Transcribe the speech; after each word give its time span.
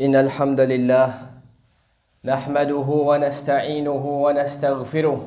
إن 0.00 0.14
الحمد 0.14 0.60
لله 0.60 1.14
نحمده 2.24 2.88
ونستعينه 3.10 4.04
ونستغفره 4.24 5.20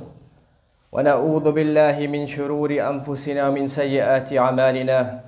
ونعوذ 0.92 1.52
بالله 1.52 2.08
من 2.12 2.28
شرور 2.28 2.72
أنفسنا 2.72 3.50
من 3.50 3.68
سيئات 3.68 4.34
أعمالنا. 4.34 5.24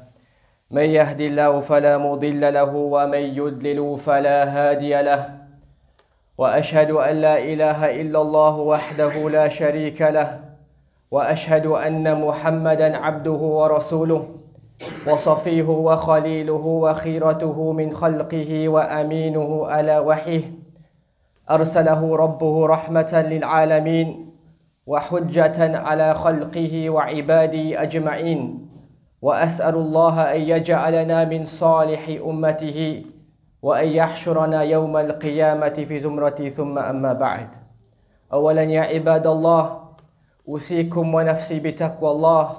من 0.71 0.84
يهد 0.84 1.21
الله 1.21 1.62
فلا 1.62 1.98
مضل 1.98 2.54
له 2.54 2.75
ومن 2.75 3.24
يضلل 3.39 4.00
فلا 4.00 4.44
هادي 4.44 5.02
له. 5.02 5.40
وأشهد 6.38 6.92
أن 6.92 7.16
لا 7.16 7.40
إله 7.40 8.02
إلا 8.02 8.21
الله 8.21 8.56
وحده 8.60 9.30
لا 9.30 9.48
شريك 9.48 10.02
له. 10.02 10.40
وأشهد 11.12 11.66
أن 11.66 12.21
محمدا 12.21 12.98
عبده 12.98 13.42
ورسوله. 13.60 14.39
وصفيه 15.07 15.64
وخليله 15.64 16.65
وخيرته 16.65 17.71
من 17.71 17.93
خلقه 17.93 18.70
وأمينه 18.70 19.68
على 19.68 20.00
وحيه. 20.00 20.54
أرسله 21.50 22.15
ربه 22.15 22.65
رحمة 22.68 23.25
للعالمين 23.29 24.29
وحجة 24.86 25.78
على 25.78 26.14
خلقه 26.14 26.89
وعباده 26.89 27.82
أجمعين. 27.82 28.70
وأسأل 29.21 29.75
الله 29.75 30.21
أن 30.36 30.42
يجعلنا 30.42 31.25
من 31.25 31.46
صالح 31.46 32.09
أمته 32.25 33.06
وأن 33.61 33.88
يحشرنا 33.88 34.64
يوم 34.64 34.98
القيامة 34.98 35.86
في 35.88 36.00
زمرة 36.00 36.50
ثم 36.50 36.80
أما 36.80 37.14
بعد. 37.14 37.48
أولا 38.34 38.64
يا 38.64 38.81
عباد 38.81 39.28
الله 39.28 39.81
أوصيكم 40.48 41.14
ونفسي 41.16 41.59
بتقوى 41.59 42.11
الله 42.11 42.52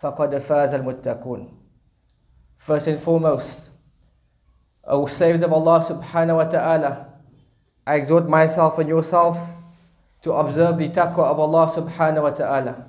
فقد 0.00 0.38
فاز 0.38 0.74
المتقون. 0.74 1.63
First 2.64 2.86
and 2.86 2.98
foremost, 2.98 3.58
O 4.84 5.04
slaves 5.04 5.42
of 5.42 5.52
Allah 5.52 5.84
subhanahu 5.84 6.36
wa 6.36 6.44
ta'ala, 6.44 7.08
I 7.86 7.96
exhort 7.96 8.26
myself 8.26 8.78
and 8.78 8.88
yourself 8.88 9.36
to 10.22 10.32
observe 10.32 10.78
the 10.78 10.88
taqwa 10.88 11.24
of 11.28 11.38
Allah 11.38 11.70
subhanahu 11.70 12.22
wa 12.22 12.30
ta'ala, 12.30 12.88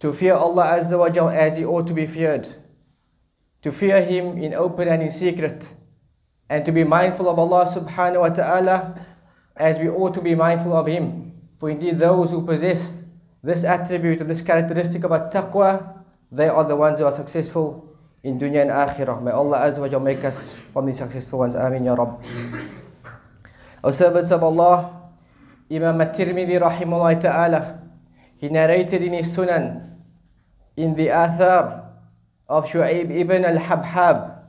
to 0.00 0.10
fear 0.14 0.32
Allah 0.32 0.80
azza 0.80 0.98
wa 0.98 1.10
jal 1.10 1.28
as 1.28 1.58
He 1.58 1.66
ought 1.66 1.86
to 1.86 1.92
be 1.92 2.06
feared, 2.06 2.54
to 3.60 3.72
fear 3.72 4.00
Him 4.00 4.38
in 4.38 4.54
open 4.54 4.88
and 4.88 5.02
in 5.02 5.12
secret, 5.12 5.74
and 6.48 6.64
to 6.64 6.72
be 6.72 6.82
mindful 6.82 7.28
of 7.28 7.38
Allah 7.38 7.70
subhanahu 7.70 8.20
wa 8.20 8.30
ta'ala 8.30 9.04
as 9.54 9.76
we 9.76 9.90
ought 9.90 10.14
to 10.14 10.22
be 10.22 10.34
mindful 10.34 10.74
of 10.74 10.86
Him. 10.86 11.34
For 11.60 11.68
indeed 11.68 11.98
those 11.98 12.30
who 12.30 12.40
possess 12.40 13.02
this 13.42 13.64
attribute 13.64 14.22
and 14.22 14.30
this 14.30 14.40
characteristic 14.40 15.04
of 15.04 15.10
taqwa, 15.30 16.04
they 16.32 16.48
are 16.48 16.64
the 16.64 16.76
ones 16.76 16.98
who 16.98 17.04
are 17.04 17.12
successful 17.12 17.87
in 18.28 18.38
dunya 18.38 18.62
and 18.62 18.70
akhirah. 18.70 19.22
May 19.24 19.32
Allah 19.32 19.64
Azza 19.64 19.80
wa 19.80 19.88
Jal 19.88 20.00
make 20.00 20.22
us 20.24 20.48
from 20.72 20.84
the 20.84 20.92
successful 20.92 21.40
ones. 21.40 21.56
Ameen 21.56 21.84
Ya 21.84 21.94
Rabb. 21.94 22.20
O 23.82 23.90
servants 23.90 24.30
of 24.30 24.42
Allah, 24.44 25.08
Imam 25.70 26.00
At-Tirmidhi 26.00 26.60
rahimahullah 26.60 27.22
ta'ala, 27.22 27.80
he 28.36 28.48
narrated 28.48 29.02
in 29.02 29.14
his 29.14 29.34
Sunan, 29.34 29.96
in 30.76 30.94
the 30.94 31.08
Athar 31.08 31.88
of 32.48 32.66
Shu'aib 32.66 33.10
ibn 33.10 33.44
al-Habhab, 33.44 34.44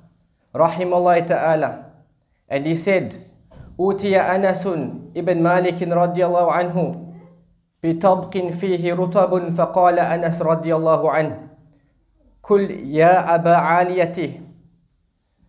rahimahullah 0.54 1.28
ta'ala, 1.28 1.86
and 2.50 2.68
he 2.68 2.76
said, 2.76 3.26
أوتي 3.80 4.12
أنس 4.20 4.68
ابن 5.16 5.38
مالك 5.40 5.80
رضي 5.80 6.26
الله 6.26 6.52
عنه 6.52 6.76
بطبق 7.84 8.34
فيه 8.60 8.94
رطب 8.94 9.56
فقال 9.56 10.00
أنس 10.00 10.42
رضي 10.42 10.76
الله 10.76 11.12
عنه 11.12 11.49
كل 12.50 12.72
يا 12.72 13.36
أبا 13.36 13.56
عاليته 13.56 14.42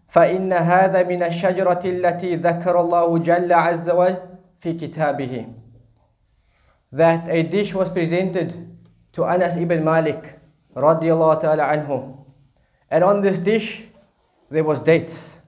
فإن 0.09 0.53
هذا 0.53 1.03
من 1.03 1.23
الشجرة 1.23 1.81
التي 1.85 2.37
ذكر 2.37 2.81
الله 2.81 3.19
جل 3.19 3.53
عز 3.53 3.91
وجل 3.91 4.17
في 4.61 4.73
كتابه 4.73 5.47
that 6.93 7.29
a 7.29 7.43
dish 7.43 7.73
was 7.73 7.89
presented 7.89 8.53
to 9.13 9.25
Anas 9.25 9.57
ibn 9.57 9.81
Malik 9.85 10.37
radiallahu 10.77 11.41
ta'ala 11.41 11.65
anhu 11.73 12.19
and 12.91 13.05
on 13.05 13.23
this 13.23 13.39
dish 13.39 13.85
there 14.51 14.65
was 14.65 14.81
dates 14.81 15.39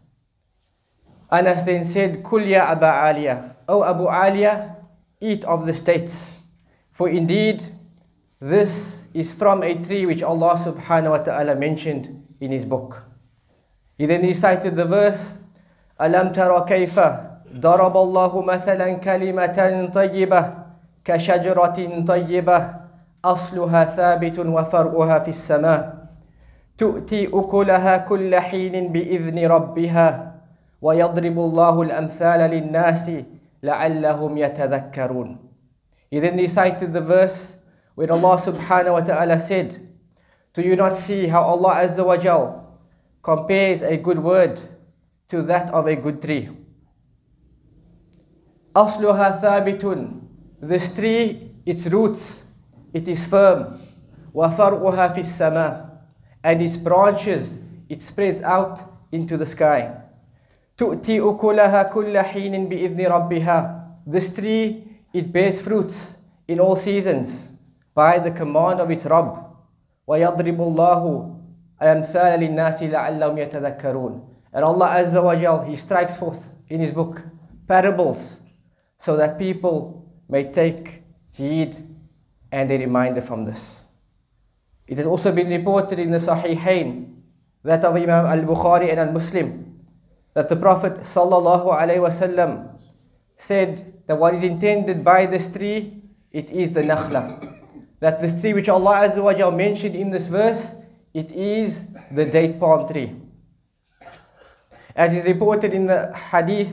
Anas 1.30 1.64
then 1.64 1.84
said 1.84 2.22
Kul 2.24 2.42
ya 2.46 2.64
Aba 2.72 3.12
Aliya 3.12 3.56
O 3.68 3.82
Abu 3.84 4.06
Aliya 4.06 4.76
eat 5.20 5.44
of 5.44 5.66
the 5.66 5.72
dates 5.74 6.30
for 6.92 7.08
indeed 7.10 7.60
this 8.40 9.01
is 9.13 9.33
from 9.33 9.63
a 9.63 9.73
tree 9.75 10.05
which 10.05 10.21
Allah 10.21 10.55
subhanahu 10.55 11.11
wa 11.11 11.21
ta'ala 11.23 11.55
mentioned 11.55 12.23
in 12.39 12.51
his 12.51 12.65
book. 12.65 13.03
He 13.97 14.05
then 14.05 14.21
recited 14.21 14.75
the 14.75 14.85
verse, 14.85 15.35
أَلَمْ 15.99 16.33
تَرَ 16.33 16.53
كَيْفَ 16.67 16.95
ضَرَبَ 17.57 17.95
اللَّهُ 17.97 18.33
مَثَلًا 18.45 18.89
كَلِمَةً 19.01 19.89
طَيِّبَةً 19.93 20.41
كَشَجْرَةٍ 21.05 21.79
طَيِّبَةٍ 22.05 22.59
أَصْلُهَا 23.25 23.81
ثَابِتٌ 23.97 24.37
وَفَرْعُهَا 24.39 25.17
فِي 25.19 25.31
السَّمَاءِ 25.31 25.81
تؤتي 26.77 27.33
أكلها 27.33 27.97
كل 27.97 28.35
حين 28.35 28.93
بإذن 28.93 29.37
ربها 29.45 30.05
ويضرب 30.81 31.37
الله 31.39 31.81
الأمثال 31.81 32.39
للناس 32.51 33.11
لعلهم 33.63 34.37
يتذكرون. 34.37 35.29
He 36.11 36.19
then 36.19 36.37
recited 36.37 36.93
the 36.93 37.01
verse 37.01 37.57
when 37.97 38.11
Allah 38.11 38.37
subhanahu 38.37 38.93
wa 38.93 39.01
ta'ala 39.01 39.39
said, 39.39 39.89
Do 40.53 40.61
you 40.61 40.75
not 40.75 40.95
see 40.95 41.25
how 41.25 41.41
Allah 41.41 41.81
Azza 41.81 42.05
wa 42.05 42.15
Jal 42.15 42.77
compares 43.23 43.81
a 43.81 43.97
good 43.97 44.19
word 44.19 44.61
to 45.29 45.41
that 45.41 45.71
of 45.73 45.87
a 45.87 45.95
good 45.95 46.21
tree? 46.21 46.49
أصلها 48.75 49.41
ثابت 49.41 50.21
This 50.61 50.89
tree, 50.93 51.51
its 51.65 51.87
roots, 51.87 52.43
it 52.93 53.07
is 53.07 53.25
firm. 53.25 53.79
وفرعها 54.33 55.07
في 55.13 55.21
السماء 55.21 55.89
And 56.43 56.61
its 56.61 56.75
branches, 56.77 57.55
it 57.89 58.03
spreads 58.03 58.41
out 58.43 58.79
into 59.11 59.37
the 59.37 59.45
sky. 59.47 59.89
تؤتي 60.77 61.19
أكلها 61.19 61.83
كل 61.83 62.17
حين 62.17 62.69
بإذن 62.69 63.07
ربها 63.07 63.87
This 64.05 64.29
tree, 64.29 64.83
it 65.13 65.33
bears 65.33 65.59
fruits 65.59 66.13
in 66.47 66.59
all 66.59 66.75
seasons 66.75 67.47
by 67.97 68.19
the 68.19 68.29
command 68.29 68.79
of 68.79 68.91
its 68.91 69.05
Rabb. 69.05 69.43
وَيَضْرِبُ 70.07 70.57
اللَّهُ 70.57 71.03
الْأَمْثَالَ 71.81 72.39
لِلنَّاسِ 72.39 72.79
لَعَلَّهُمْ 72.93 73.37
يَتَذَكَّرُونَ 73.37 74.21
And 74.53 74.63
Allah 74.63 74.87
Azza 75.01 75.23
wa 75.23 75.35
Jal, 75.35 75.65
He 75.65 75.75
strikes 75.75 76.15
forth 76.15 76.47
in 76.69 76.79
His 76.79 76.91
book 76.91 77.23
parables 77.67 78.37
so 78.99 79.17
that 79.17 79.37
people 79.39 80.05
may 80.29 80.51
take 80.51 81.01
heed 81.31 81.75
and 82.51 82.71
a 82.71 82.77
reminder 82.77 83.21
from 83.21 83.45
this. 83.45 83.61
It 84.87 84.97
has 84.97 85.07
also 85.07 85.31
been 85.31 85.49
reported 85.49 85.99
in 85.99 86.11
the 86.11 86.19
Sahihain, 86.19 87.15
that 87.63 87.83
of 87.83 87.95
Imam 87.95 88.25
al-Bukhari 88.25 88.89
and 88.91 88.99
al-Muslim, 88.99 89.81
that 90.33 90.47
the 90.49 90.55
Prophet 90.55 90.99
sallallahu 91.01 91.67
alaihi 91.73 91.99
wasallam 91.99 92.77
said 93.35 93.93
that 94.07 94.17
what 94.17 94.33
is 94.33 94.43
intended 94.43 95.03
by 95.03 95.25
this 95.25 95.49
tree, 95.49 96.01
it 96.31 96.49
is 96.49 96.71
the 96.71 96.81
nakhla 96.81 97.57
that 98.01 98.21
this 98.21 98.39
tree 98.39 98.53
which 98.53 98.69
Allah 98.69 99.07
Azza 99.07 99.21
wa 99.21 99.33
Jal 99.33 99.51
mentioned 99.51 99.95
in 99.95 100.11
this 100.11 100.27
verse, 100.27 100.71
it 101.13 101.31
is 101.31 101.81
the 102.11 102.25
date 102.25 102.59
palm 102.59 102.87
tree. 102.87 103.15
As 104.95 105.13
is 105.13 105.25
reported 105.25 105.73
in 105.73 105.87
the 105.87 106.13
hadith 106.15 106.71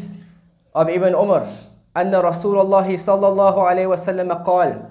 of 0.74 0.88
Ibn 0.88 1.14
Umar, 1.14 1.48
أن 1.96 2.10
رسول 2.14 2.58
الله 2.60 2.96
صلى 2.96 3.26
الله 3.28 3.62
عليه 3.62 3.86
وسلم 3.86 4.32
قال 4.32 4.82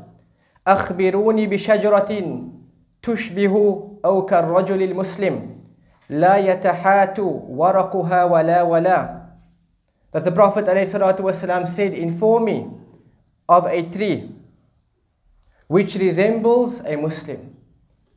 أخبروني 0.68 1.48
بشجرة 1.48 2.12
تشبه 3.04 3.56
أو 4.06 4.26
كالرجل 4.26 4.84
المسلم 4.84 5.36
لا 6.10 6.38
يتحات 6.38 7.20
ورقها 7.20 8.24
ولا 8.24 8.62
ولا 8.64 9.24
That 10.14 10.24
the 10.26 10.32
Prophet 10.32 10.66
ﷺ 10.66 11.68
said, 11.68 11.94
inform 11.96 12.46
me 12.46 12.70
of 13.50 13.66
a 13.66 13.82
tree 13.82 14.30
which 15.69 15.95
resembles 15.95 16.81
a 16.81 16.97
Muslim. 16.97 17.55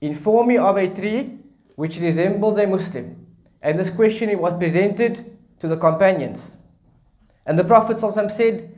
Inform 0.02 0.48
me 0.48 0.58
of 0.58 0.78
a 0.78 0.88
tree 0.88 1.38
which 1.76 2.00
resembles 2.00 2.58
a 2.58 2.66
Muslim. 2.66 3.28
And 3.62 3.78
this 3.78 3.92
question 3.92 4.38
was 4.40 4.54
presented 4.58 5.38
to 5.60 5.68
the 5.68 5.78
companions. 5.78 6.52
And 7.46 7.60
the 7.60 7.64
Prophet 7.64 8.00
said 8.32 8.78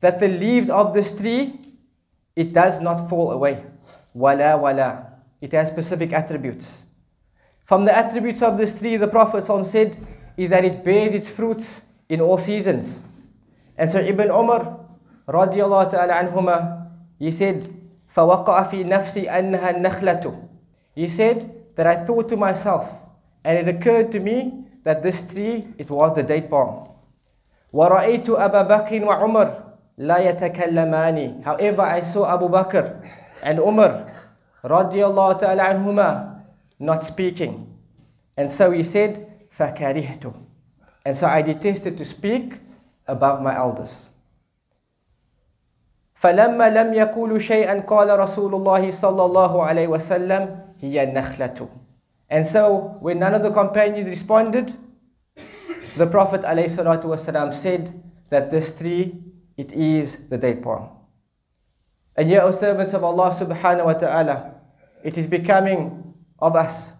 that 0.00 0.18
the 0.18 0.28
leaves 0.28 0.68
of 0.68 0.92
this 0.92 1.12
tree, 1.12 1.60
it 2.34 2.52
does 2.52 2.80
not 2.80 3.08
fall 3.08 3.30
away. 3.30 3.64
Wala 4.14 4.56
wala. 4.56 5.12
It 5.40 5.52
has 5.52 5.68
specific 5.68 6.12
attributes. 6.12 6.82
From 7.64 7.84
the 7.84 7.96
attributes 7.96 8.42
of 8.42 8.56
this 8.56 8.78
tree, 8.78 8.96
the 8.96 9.08
Prophet 9.08 9.44
said, 9.66 9.98
is 10.36 10.50
that 10.50 10.64
it 10.64 10.84
bears 10.84 11.14
its 11.14 11.28
fruits 11.28 11.82
in 12.08 12.20
all 12.20 12.38
seasons. 12.38 13.00
And 13.76 13.90
so 13.90 13.98
Ibn 14.00 14.30
Umar, 14.30 14.80
radiallahu 15.28 15.90
ta'ala 15.90 16.14
anhuma, 16.14 16.90
he 17.18 17.30
said, 17.30 17.75
فوقع 18.16 18.62
في 18.62 18.84
نفسي 18.84 19.28
أنها 19.28 19.70
النخلة. 19.70 20.32
He 20.96 21.06
said 21.08 21.52
that 21.76 21.86
I 21.86 21.96
thought 22.06 22.28
to 22.30 22.36
myself, 22.36 22.88
and 23.44 23.58
it 23.58 23.68
occurred 23.68 24.10
to 24.12 24.20
me 24.20 24.64
that 24.84 25.02
this 25.02 25.20
tree, 25.20 25.68
it 25.76 25.90
was 25.90 26.16
the 26.16 26.22
date 26.22 26.48
palm. 26.48 26.88
وَرَأَيْتُ 27.74 28.24
أَبَا 28.24 28.62
بَكْرٍ 28.64 29.04
وَعُمَرٍ 29.04 29.48
لَا 29.98 30.18
يَتَكَلَّمَانِ 30.32 31.44
However, 31.44 31.82
I 31.82 32.00
saw 32.00 32.24
Abu 32.32 32.48
Bakr 32.48 33.04
and 33.42 33.58
Umar 33.58 34.08
radiallahu 34.64 35.40
ta'ala 35.40 35.76
anhuma 35.76 36.40
not 36.78 37.04
speaking. 37.04 37.68
And 38.36 38.50
so 38.50 38.70
he 38.70 38.82
said, 38.82 39.28
فَكَرِهْتُ 39.58 40.32
And 41.04 41.16
so 41.16 41.26
I 41.26 41.42
detested 41.42 41.98
to 41.98 42.04
speak 42.04 42.60
above 43.06 43.42
my 43.42 43.54
elders. 43.54 44.08
فلما 46.15 46.69
لم 46.69 46.93
يقولوا 46.93 47.39
شيئا 47.39 47.79
قال 47.81 48.19
رسول 48.19 48.55
الله 48.55 48.91
صلى 48.91 49.25
الله 49.25 49.63
عليه 49.63 49.87
وسلم 49.87 50.59
هي 50.81 51.03
النخلة 51.03 51.67
And 52.29 52.45
so 52.45 52.97
when 53.01 53.19
none 53.19 53.33
of 53.33 53.43
the 53.43 53.51
companions 53.51 54.07
responded, 54.07 54.77
the 55.97 56.07
Prophet 56.07 56.41
عليه 56.43 56.65
الصلاة 56.69 57.05
والسلام 57.05 57.53
said 57.55 58.01
that 58.29 58.51
this 58.51 58.71
tree, 58.71 59.19
it 59.57 59.73
is 59.73 60.17
the 60.29 60.37
date 60.37 60.61
palm. 60.63 60.89
And 62.15 62.29
yet, 62.29 62.43
O 62.43 62.51
servants 62.51 62.93
of 62.93 63.03
Allah 63.03 63.31
subhanahu 63.31 63.85
wa 63.85 63.93
ta'ala, 63.93 64.53
it 65.03 65.17
is 65.17 65.25
becoming 65.25 66.13
of 66.39 66.55
us 66.55 66.93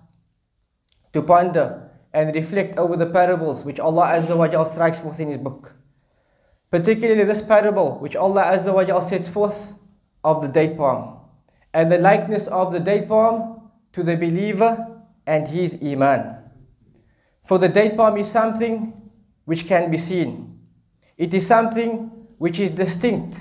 to 1.13 1.21
ponder 1.21 1.89
and 2.13 2.33
reflect 2.35 2.77
over 2.77 2.95
the 2.97 3.05
parables 3.05 3.63
which 3.63 3.79
Allah 3.79 4.07
Azza 4.19 4.35
wa 4.35 4.47
Jal 4.47 4.65
strikes 4.65 4.99
forth 4.99 5.19
in 5.19 5.29
His 5.29 5.37
book. 5.37 5.73
Particularly 6.70 7.24
this 7.24 7.42
parable 7.42 7.98
which 7.98 8.16
Allah 8.16 8.44
Azza 8.44 8.72
wa 8.74 8.84
Jal 8.84 9.00
sets 9.02 9.28
forth 9.28 9.74
of 10.24 10.42
the 10.42 10.48
date 10.48 10.76
palm 10.76 11.18
and 11.72 11.90
the 11.90 11.98
likeness 11.98 12.46
of 12.48 12.72
the 12.72 12.80
date 12.80 13.08
palm 13.08 13.70
to 13.92 14.02
the 14.02 14.16
believer 14.16 15.00
and 15.26 15.46
his 15.48 15.78
iman. 15.82 16.36
For 17.46 17.58
the 17.58 17.68
date 17.68 17.96
palm 17.96 18.16
is 18.16 18.30
something 18.30 18.92
which 19.44 19.66
can 19.66 19.90
be 19.90 19.98
seen. 19.98 20.58
It 21.16 21.32
is 21.32 21.46
something 21.46 22.10
which 22.38 22.58
is 22.58 22.70
distinct 22.72 23.36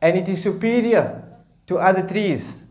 and 0.00 0.16
it 0.16 0.28
is 0.28 0.42
superior 0.42 1.22
to 1.66 1.78
other 1.78 2.06
trees 2.06 2.62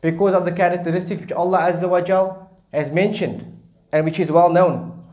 because 0.00 0.34
of 0.34 0.44
the 0.44 0.52
characteristics 0.52 1.20
which 1.20 1.32
Allah 1.32 1.70
Azza 1.70 1.88
wa 1.88 2.00
Jal 2.00 2.50
has 2.72 2.90
mentioned 2.90 3.60
and 3.92 4.04
which 4.04 4.18
is 4.18 4.32
well 4.32 4.50
known. 4.50 5.04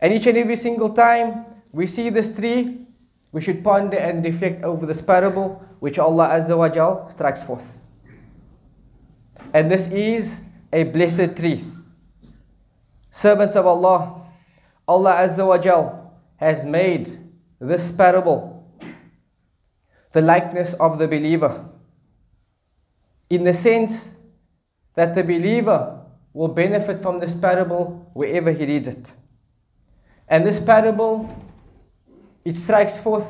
And 0.00 0.12
each 0.12 0.26
and 0.26 0.36
every 0.36 0.56
single 0.56 0.90
time 0.90 1.46
we 1.72 1.86
see 1.86 2.10
this 2.10 2.30
tree, 2.30 2.85
we 3.36 3.42
should 3.42 3.62
ponder 3.62 3.98
and 3.98 4.24
reflect 4.24 4.64
over 4.64 4.86
this 4.86 5.02
parable 5.02 5.62
which 5.80 5.98
Allah 5.98 6.28
Azza 6.28 6.56
wa 6.56 6.70
Jal 6.70 7.06
strikes 7.10 7.42
forth. 7.44 7.76
And 9.52 9.70
this 9.70 9.88
is 9.88 10.40
a 10.72 10.84
blessed 10.84 11.36
tree. 11.36 11.62
Servants 13.10 13.54
of 13.54 13.66
Allah, 13.66 14.22
Allah 14.88 15.16
Azza 15.20 15.46
wa 15.46 15.58
Jal 15.58 16.14
has 16.36 16.64
made 16.64 17.18
this 17.60 17.92
parable 17.92 18.72
the 20.12 20.22
likeness 20.22 20.72
of 20.80 20.98
the 20.98 21.06
believer 21.06 21.68
in 23.28 23.44
the 23.44 23.52
sense 23.52 24.12
that 24.94 25.14
the 25.14 25.22
believer 25.22 26.00
will 26.32 26.48
benefit 26.48 27.02
from 27.02 27.20
this 27.20 27.34
parable 27.34 28.10
wherever 28.14 28.50
he 28.50 28.64
reads 28.64 28.88
it. 28.88 29.12
And 30.26 30.46
this 30.46 30.58
parable, 30.58 31.28
it 32.46 32.56
strikes 32.56 32.96
forth 32.96 33.26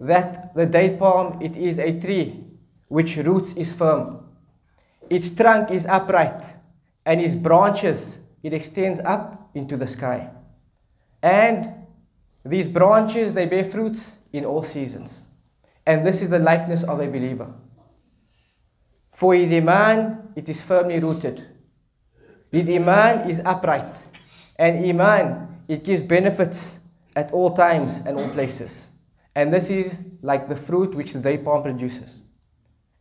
that 0.00 0.52
the 0.56 0.66
date 0.66 0.98
palm, 0.98 1.40
it 1.40 1.54
is 1.54 1.78
a 1.78 1.92
tree 2.00 2.42
which 2.88 3.16
roots 3.18 3.52
is 3.52 3.72
firm. 3.72 4.18
Its 5.08 5.30
trunk 5.30 5.70
is 5.70 5.86
upright 5.86 6.44
and 7.06 7.20
its 7.20 7.36
branches, 7.36 8.18
it 8.42 8.52
extends 8.52 8.98
up 9.04 9.48
into 9.54 9.76
the 9.76 9.86
sky. 9.86 10.28
And 11.22 11.72
these 12.44 12.66
branches, 12.66 13.32
they 13.32 13.46
bear 13.46 13.70
fruits 13.70 14.10
in 14.32 14.44
all 14.44 14.64
seasons. 14.64 15.20
And 15.86 16.04
this 16.04 16.20
is 16.20 16.28
the 16.28 16.40
likeness 16.40 16.82
of 16.82 16.98
a 16.98 17.06
believer. 17.06 17.54
For 19.14 19.36
his 19.36 19.52
iman, 19.52 20.32
it 20.34 20.48
is 20.48 20.60
firmly 20.60 20.98
rooted. 20.98 21.46
His 22.50 22.68
iman 22.68 23.30
is 23.30 23.40
upright. 23.44 23.98
And 24.56 24.84
iman, 24.84 25.62
it 25.68 25.84
gives 25.84 26.02
benefits 26.02 26.78
at 27.15 27.31
all 27.31 27.55
times 27.55 28.01
and 28.05 28.17
all 28.17 28.29
places. 28.29 28.87
And 29.35 29.53
this 29.53 29.69
is 29.69 29.99
like 30.21 30.49
the 30.49 30.55
fruit 30.55 30.95
which 30.95 31.13
the 31.13 31.19
date 31.19 31.43
palm 31.43 31.63
produces. 31.63 32.21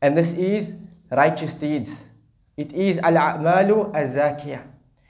And 0.02 0.16
this 0.16 0.32
is 0.34 0.74
righteous 1.10 1.54
deeds. 1.54 2.04
It 2.56 2.72
is 2.72 2.98
al-a'malu 2.98 3.94
az-zakiyah. 3.94 4.62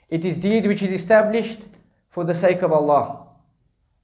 It 0.09 0.23
is 0.23 0.35
deed 0.35 0.65
which 0.67 0.81
is 0.81 0.91
established 0.93 1.65
for 2.09 2.23
the 2.23 2.35
sake 2.35 2.61
of 2.61 2.71
Allah. 2.71 3.27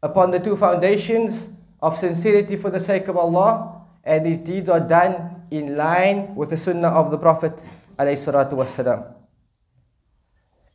Upon 0.01 0.31
the 0.31 0.39
two 0.39 0.57
foundations 0.57 1.47
of 1.81 1.97
sincerity 1.97 2.57
for 2.57 2.69
the 2.69 2.79
sake 2.79 3.07
of 3.07 3.17
Allah, 3.17 3.81
and 4.03 4.25
these 4.25 4.38
deeds 4.38 4.67
are 4.69 4.79
done 4.79 5.44
in 5.50 5.77
line 5.77 6.35
with 6.35 6.50
the 6.50 6.57
sunnah 6.57 6.89
of 6.89 7.11
the 7.11 7.17
Prophet 7.17 7.61
والسلام. 7.97 9.13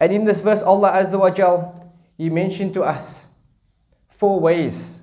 And 0.00 0.12
in 0.12 0.24
this 0.24 0.40
verse, 0.40 0.62
Allah 0.62 0.92
Azza 0.92 1.18
wa 1.18 1.30
Jal, 1.30 1.92
He 2.16 2.30
mentioned 2.30 2.72
to 2.74 2.82
us 2.84 3.21
four 4.23 4.39
ways 4.39 5.01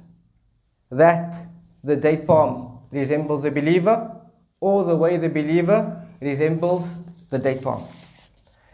that 0.91 1.47
the 1.85 1.95
date 1.95 2.27
palm 2.27 2.79
resembles 2.91 3.43
the 3.43 3.51
believer 3.51 4.17
or 4.61 4.83
the 4.85 4.97
way 4.97 5.19
the 5.19 5.29
believer 5.29 6.09
resembles 6.23 6.95
the 7.29 7.39
date 7.39 7.61
palm. 7.61 7.85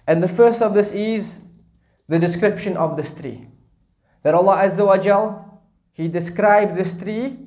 And 0.07 0.23
the 0.23 0.29
first 0.29 0.63
of 0.63 0.73
this 0.73 0.93
is 0.93 1.39
the 2.07 2.21
description 2.21 2.77
of 2.77 2.97
this 2.97 3.11
tree. 3.11 3.49
That 4.23 4.35
Allah 4.35 4.59
Azza 4.63 4.87
wa 4.87 4.97
Jal, 4.99 5.25
He 5.95 6.07
described 6.07 6.77
this 6.77 6.95
tree 6.95 7.39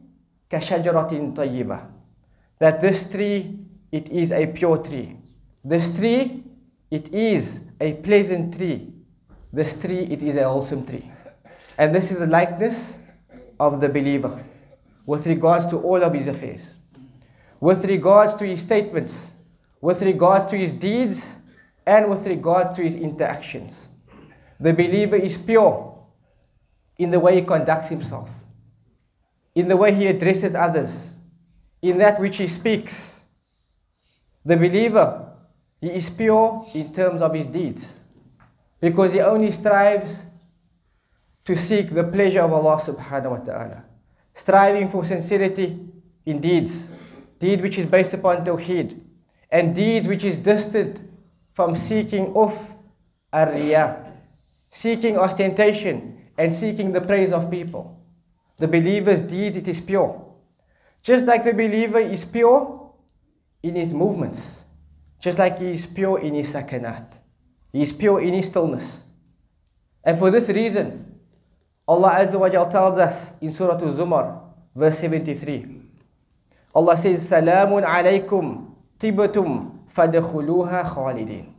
kashajaratin 0.51 1.35
tayyiba. 1.35 1.87
That 2.59 2.81
this 2.81 3.05
tree, 3.09 3.59
it 3.93 4.09
is 4.09 4.33
a 4.33 4.45
pure 4.47 4.79
tree. 4.79 5.15
This 5.63 5.87
tree, 5.95 6.43
it 6.91 7.13
is 7.13 7.61
a 7.79 7.93
pleasant 7.93 8.57
tree. 8.57 8.91
This 9.53 9.73
tree, 9.79 10.03
it 10.11 10.21
is 10.21 10.35
a 10.35 10.43
wholesome 10.43 10.85
tree. 10.85 11.09
And 11.79 11.95
this 11.95 12.11
is 12.11 12.19
the 12.19 12.27
likeness 12.27 12.95
of 13.57 13.79
the 13.79 13.87
believer 13.87 14.43
with 15.05 15.25
regards 15.25 15.65
to 15.67 15.77
all 15.77 16.03
of 16.03 16.13
his 16.13 16.27
affairs, 16.27 16.75
with 17.61 17.85
regards 17.85 18.35
to 18.35 18.45
his 18.45 18.59
statements, 18.59 19.31
with 19.79 20.01
regards 20.01 20.51
to 20.51 20.57
his 20.57 20.73
deeds, 20.73 21.37
and 21.87 22.09
with 22.09 22.27
regard 22.27 22.75
to 22.75 22.81
his 22.81 22.95
interactions. 22.95 23.87
The 24.59 24.73
believer 24.73 25.15
is 25.15 25.37
pure 25.37 25.97
in 26.97 27.11
the 27.11 27.19
way 27.21 27.35
he 27.35 27.43
conducts 27.43 27.87
himself, 27.87 28.29
in 29.55 29.69
the 29.69 29.77
way 29.77 29.95
he 29.95 30.07
addresses 30.07 30.55
others, 30.55 31.11
in 31.81 31.97
that 31.99 32.19
which 32.19 32.35
he 32.35 32.47
speaks. 32.47 33.21
The 34.43 34.57
believer, 34.57 35.31
he 35.79 35.91
is 35.91 36.09
pure 36.09 36.67
in 36.73 36.91
terms 36.91 37.21
of 37.21 37.33
his 37.33 37.47
deeds 37.47 37.93
because 38.81 39.13
he 39.13 39.21
only 39.21 39.51
strives 39.51 40.11
to 41.49 41.57
seek 41.57 41.89
the 41.89 42.03
pleasure 42.03 42.41
of 42.41 42.53
Allah 42.53 42.77
subhanahu 42.77 43.31
wa 43.31 43.37
ta'ala, 43.41 43.83
striving 44.35 44.87
for 44.87 45.03
sincerity 45.03 45.79
in 46.23 46.39
deeds, 46.39 46.85
deed 47.39 47.59
which 47.59 47.79
is 47.79 47.87
based 47.87 48.13
upon 48.13 48.45
tawheed, 48.45 49.01
and 49.49 49.73
deed 49.73 50.05
which 50.05 50.23
is 50.23 50.37
distant 50.37 51.01
from 51.55 51.75
seeking 51.75 52.31
of 52.37 52.53
ar 53.33 53.49
seeking 54.69 55.17
ostentation 55.17 56.21
and 56.37 56.53
seeking 56.53 56.91
the 56.93 57.01
praise 57.01 57.33
of 57.33 57.49
people. 57.49 57.97
The 58.59 58.67
believer's 58.67 59.21
deed, 59.21 59.57
it 59.57 59.67
is 59.67 59.81
pure. 59.81 60.21
Just 61.01 61.25
like 61.25 61.43
the 61.43 61.53
believer 61.53 61.97
is 61.97 62.25
pure 62.25 62.93
in 63.63 63.73
his 63.73 63.89
movements, 63.89 64.39
just 65.19 65.39
like 65.39 65.57
he 65.57 65.71
is 65.71 65.87
pure 65.87 66.19
in 66.19 66.35
his 66.35 66.53
sakanat, 66.53 67.09
he 67.73 67.81
is 67.81 67.91
pure 67.91 68.21
in 68.21 68.35
his 68.35 68.45
stillness. 68.45 69.03
And 70.03 70.19
for 70.19 70.29
this 70.29 70.47
reason, 70.47 71.08
Allah 71.89 72.21
Azza 72.21 72.37
wa 72.37 72.47
Jal 72.47 72.69
tells 72.69 72.99
us 72.99 73.31
in 73.41 73.51
Surah 73.51 73.73
Al-Zumar, 73.73 74.41
verse 74.75 74.99
73, 74.99 75.65
Allah 76.75 76.95
says, 76.95 77.27
Salamun 77.27 77.81
alaykum 77.81 78.69
tibatum 78.99 79.73
fadakhuluha 79.89 80.85
khalidin. 80.85 81.49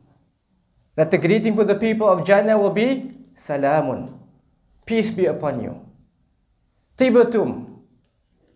That 0.94 1.10
the 1.10 1.18
greeting 1.18 1.56
for 1.56 1.64
the 1.64 1.74
people 1.74 2.08
of 2.08 2.24
Jannah 2.24 2.56
will 2.56 2.70
be, 2.70 3.10
Salamun, 3.34 4.14
peace 4.86 5.10
be 5.10 5.26
upon 5.26 5.64
you. 5.64 5.80
Tibatum, 6.96 7.66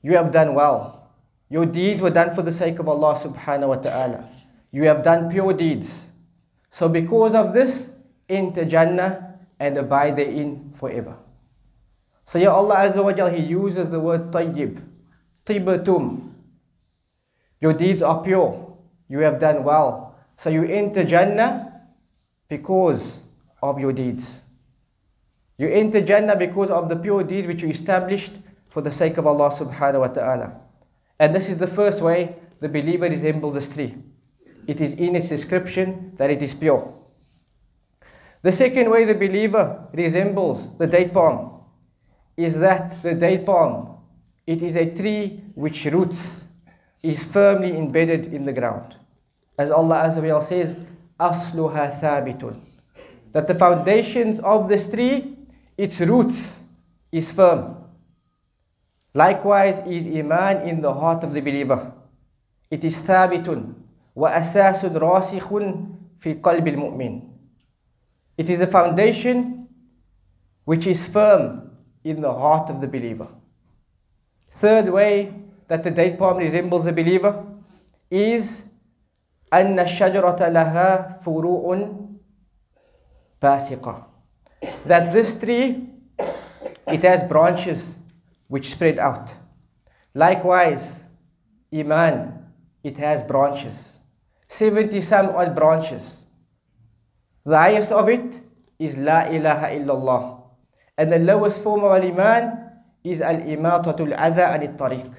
you 0.00 0.14
have 0.14 0.30
done 0.30 0.54
well. 0.54 1.10
Your 1.50 1.66
deeds 1.66 2.00
were 2.00 2.10
done 2.10 2.36
for 2.36 2.42
the 2.42 2.52
sake 2.52 2.78
of 2.78 2.86
Allah 2.86 3.18
subhanahu 3.18 3.68
wa 3.68 3.76
ta'ala. 3.82 4.28
You 4.70 4.84
have 4.84 5.02
done 5.02 5.28
pure 5.28 5.52
deeds. 5.52 6.06
So 6.70 6.88
because 6.88 7.34
of 7.34 7.52
this, 7.52 7.90
enter 8.28 8.64
Jannah 8.64 9.40
and 9.58 9.76
abide 9.76 10.14
therein 10.16 10.72
forever. 10.78 11.16
So 12.26 12.38
Ya 12.38 12.52
Allah 12.52 12.76
Azza 12.76 13.02
wa 13.04 13.12
Jal, 13.12 13.30
He 13.30 13.42
uses 13.42 13.90
the 13.90 14.00
word 14.00 14.30
tayyib. 14.30 14.80
Tibatum. 15.46 16.32
Your 17.60 17.72
deeds 17.72 18.02
are 18.02 18.22
pure. 18.22 18.76
You 19.08 19.18
have 19.20 19.38
done 19.38 19.64
well. 19.64 20.16
So 20.38 20.50
you 20.50 20.64
enter 20.64 21.04
Jannah 21.04 21.82
because 22.48 23.18
of 23.62 23.78
your 23.78 23.92
deeds. 23.92 24.40
You 25.58 25.68
enter 25.68 26.00
Jannah 26.00 26.36
because 26.36 26.70
of 26.70 26.88
the 26.88 26.96
pure 26.96 27.22
deed 27.22 27.46
which 27.46 27.62
you 27.62 27.68
established 27.68 28.32
for 28.70 28.80
the 28.80 28.90
sake 28.90 29.18
of 29.18 29.26
Allah 29.26 29.50
subhanahu 29.50 30.00
wa 30.00 30.08
ta'ala. 30.08 30.60
And 31.18 31.34
this 31.34 31.48
is 31.48 31.58
the 31.58 31.68
first 31.68 32.02
way 32.02 32.36
the 32.60 32.68
believer 32.68 33.08
resembles 33.08 33.54
this 33.54 33.68
tree. 33.68 33.94
It 34.66 34.80
is 34.80 34.94
in 34.94 35.14
its 35.14 35.28
description 35.28 36.12
that 36.16 36.30
it 36.30 36.42
is 36.42 36.54
pure. 36.54 36.92
The 38.42 38.52
second 38.52 38.90
way 38.90 39.04
the 39.04 39.14
believer 39.14 39.86
resembles 39.92 40.68
the 40.76 40.86
date 40.86 41.14
palm 41.14 41.53
is 42.37 42.57
that 42.59 43.01
the 43.03 43.13
date 43.13 43.45
palm, 43.45 43.97
it 44.47 44.61
is 44.61 44.75
a 44.75 44.85
tree 44.85 45.43
which 45.55 45.85
roots 45.85 46.43
is 47.03 47.23
firmly 47.23 47.75
embedded 47.77 48.33
in 48.33 48.45
the 48.45 48.53
ground. 48.53 48.95
As 49.57 49.71
Allah 49.71 50.07
Azza 50.07 50.21
wa 50.21 50.39
says, 50.39 50.79
أصلها 51.19 51.99
ثابت. 51.99 52.55
That 53.33 53.47
the 53.47 53.55
foundations 53.55 54.39
of 54.39 54.69
this 54.69 54.87
tree, 54.87 55.37
its 55.77 55.99
roots 55.99 56.59
is 57.11 57.31
firm. 57.31 57.75
Likewise 59.13 59.79
is 59.85 60.07
Iman 60.07 60.67
in 60.67 60.81
the 60.81 60.93
heart 60.93 61.23
of 61.23 61.33
the 61.33 61.41
believer. 61.41 61.91
It 62.71 62.85
is 62.85 62.99
ثابت 62.99 63.73
وأساس 64.15 64.85
راسخ 64.85 65.49
في 66.19 66.41
قلب 66.41 66.67
المؤمن. 66.67 67.21
It 68.37 68.49
is 68.49 68.61
a 68.61 68.67
foundation 68.67 69.67
which 70.63 70.87
is 70.87 71.05
firm 71.05 71.71
in 72.03 72.21
the 72.21 72.33
heart 72.33 72.69
of 72.69 72.81
the 72.81 72.87
believer. 72.87 73.27
Third 74.51 74.89
way 74.89 75.33
that 75.67 75.83
the 75.83 75.91
date 75.91 76.17
palm 76.17 76.37
resembles 76.37 76.85
the 76.85 76.91
believer 76.93 77.45
is 78.09 78.63
أن 79.53 79.79
الشجرة 79.79 80.49
لها 80.49 81.19
فروع 81.25 81.89
باسقة. 83.41 84.05
That 84.85 85.13
this 85.13 85.33
tree, 85.39 85.89
it 86.87 87.01
has 87.03 87.23
branches 87.23 87.95
which 88.47 88.71
spread 88.71 88.99
out. 88.99 89.31
Likewise, 90.13 90.99
Iman, 91.73 92.45
it 92.83 92.97
has 92.97 93.21
branches. 93.23 93.99
70 94.49 95.01
some 95.01 95.29
odd 95.29 95.55
branches. 95.55 96.25
The 97.45 97.57
highest 97.57 97.91
of 97.91 98.09
it 98.09 98.41
is 98.79 98.97
La 98.97 99.21
ilaha 99.29 99.67
illallah. 99.67 100.32
And 100.96 101.12
the 101.12 101.18
lowest 101.18 101.60
form 101.60 101.84
of 101.84 101.92
al 101.92 102.02
Iman 102.02 102.70
is 103.02 103.20
Al-Imatatul 103.20 104.16
Adha 104.16 104.58
al-Tariq. 104.58 105.12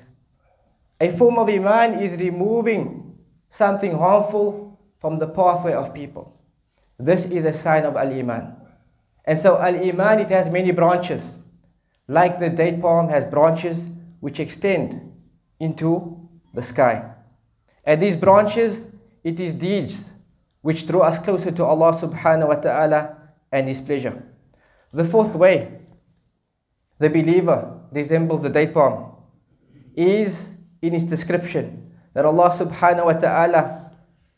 A 1.01 1.11
form 1.11 1.37
of 1.37 1.49
Iman 1.49 1.99
is 2.01 2.13
removing 2.13 3.17
something 3.49 3.97
harmful 3.97 4.79
from 4.99 5.19
the 5.19 5.27
pathway 5.27 5.73
of 5.73 5.93
people. 5.93 6.33
This 6.97 7.25
is 7.25 7.45
a 7.45 7.53
sign 7.53 7.83
of 7.83 7.95
Al-Iman. 7.95 8.55
And 9.25 9.37
so 9.37 9.59
Al-Iman, 9.59 10.19
it 10.19 10.29
has 10.29 10.47
many 10.49 10.71
branches. 10.71 11.35
Like 12.07 12.39
the 12.39 12.49
date 12.49 12.81
palm 12.81 13.09
has 13.09 13.25
branches 13.25 13.87
which 14.19 14.39
extend 14.39 15.11
into 15.59 16.29
the 16.53 16.61
sky. 16.61 17.11
And 17.83 18.01
these 18.01 18.15
branches, 18.15 18.83
it 19.23 19.39
is 19.39 19.53
deeds 19.53 20.05
which 20.61 20.87
draw 20.87 21.01
us 21.01 21.19
closer 21.19 21.51
to 21.51 21.63
Allah 21.63 21.93
subhanahu 21.93 22.47
wa 22.47 22.55
ta'ala 22.55 23.17
and 23.51 23.67
His 23.67 23.81
pleasure. 23.81 24.23
The 24.94 25.04
fourth 25.04 25.34
way 25.34 25.80
the 26.98 27.08
believer 27.08 27.80
resembles 27.92 28.42
the 28.42 28.50
date 28.50 28.74
palm 28.74 29.16
is 29.96 30.54
in 30.82 30.94
its 30.94 31.04
description 31.04 31.92
that 32.14 32.24
Allah 32.24 32.50
subhanahu 32.50 33.04
wa 33.06 33.12
ta'ala 33.12 33.92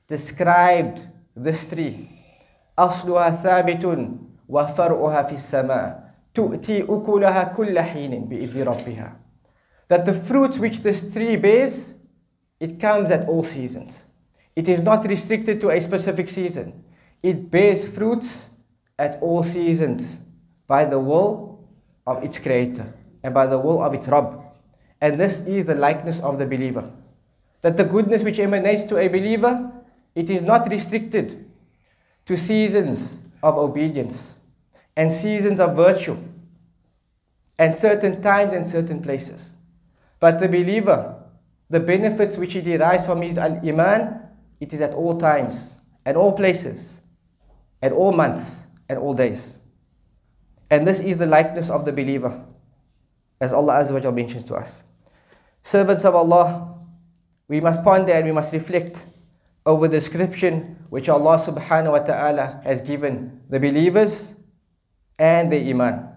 described 0.08 1.00
this 1.36 1.64
tree. 1.64 2.08
أصلها 2.78 3.42
ثابت 3.42 3.84
وفرعها 4.48 5.22
في 5.22 5.34
السماء 5.34 6.14
تؤتي 6.34 6.82
أكلها 6.82 7.44
كل 7.56 7.78
حين 7.80 8.28
بإذن 8.28 8.64
ربها. 8.64 9.12
That 9.88 10.06
the 10.06 10.14
fruits 10.14 10.58
which 10.58 10.80
this 10.80 11.02
tree 11.12 11.36
bears, 11.36 11.92
it 12.60 12.80
comes 12.80 13.10
at 13.10 13.28
all 13.28 13.44
seasons. 13.44 14.04
It 14.56 14.68
is 14.68 14.80
not 14.80 15.06
restricted 15.06 15.60
to 15.60 15.70
a 15.70 15.80
specific 15.80 16.28
season. 16.28 16.84
It 17.22 17.50
bears 17.50 17.84
fruits 17.84 18.42
at 18.98 19.18
all 19.22 19.42
seasons 19.42 20.18
by 20.67 20.85
the 20.85 20.99
will 20.99 21.67
of 22.05 22.23
its 22.23 22.39
creator 22.39 22.93
and 23.23 23.33
by 23.33 23.47
the 23.47 23.57
will 23.57 23.83
of 23.83 23.93
its 23.93 24.07
Rabb. 24.07 24.41
And 25.01 25.19
this 25.19 25.39
is 25.41 25.65
the 25.65 25.75
likeness 25.75 26.19
of 26.19 26.37
the 26.37 26.45
believer. 26.45 26.91
That 27.61 27.77
the 27.77 27.83
goodness 27.83 28.23
which 28.23 28.39
emanates 28.39 28.83
to 28.85 28.97
a 28.97 29.07
believer, 29.07 29.71
it 30.15 30.29
is 30.29 30.41
not 30.41 30.69
restricted 30.69 31.45
to 32.25 32.37
seasons 32.37 33.17
of 33.41 33.57
obedience 33.57 34.35
and 34.95 35.11
seasons 35.11 35.59
of 35.59 35.75
virtue 35.75 36.17
and 37.59 37.75
certain 37.75 38.21
times 38.21 38.53
and 38.53 38.65
certain 38.65 39.01
places. 39.01 39.51
But 40.19 40.39
the 40.39 40.47
believer, 40.47 41.15
the 41.69 41.79
benefits 41.79 42.37
which 42.37 42.53
he 42.53 42.61
derives 42.61 43.05
from 43.05 43.21
his 43.21 43.37
iman, 43.37 44.21
it 44.59 44.73
is 44.73 44.81
at 44.81 44.93
all 44.93 45.19
times 45.19 45.57
and 46.05 46.17
all 46.17 46.33
places, 46.33 46.99
at 47.81 47.91
all 47.91 48.11
months 48.11 48.57
and 48.89 48.97
all 48.97 49.13
days. 49.13 49.56
And 50.69 50.87
this 50.87 50.99
is 50.99 51.17
the 51.17 51.25
likeness 51.25 51.69
of 51.69 51.85
the 51.85 51.91
believer, 51.93 52.43
as 53.39 53.53
Allah 53.53 53.75
Azza 53.75 54.03
wa 54.03 54.11
mentions 54.11 54.43
to 54.45 54.55
us. 54.55 54.83
Servants 55.63 56.03
of 56.05 56.15
Allah, 56.15 56.75
we 57.47 57.61
must 57.61 57.83
ponder 57.83 58.11
and 58.11 58.25
we 58.25 58.31
must 58.31 58.51
reflect 58.51 59.05
over 59.65 59.87
the 59.87 59.97
description 59.97 60.77
which 60.89 61.09
Allah 61.09 61.39
subhanahu 61.39 61.91
wa 61.91 61.99
ta'ala 61.99 62.61
has 62.63 62.81
given 62.81 63.41
the 63.49 63.59
believers 63.59 64.33
and 65.19 65.51
the 65.51 65.59
iman. 65.69 66.07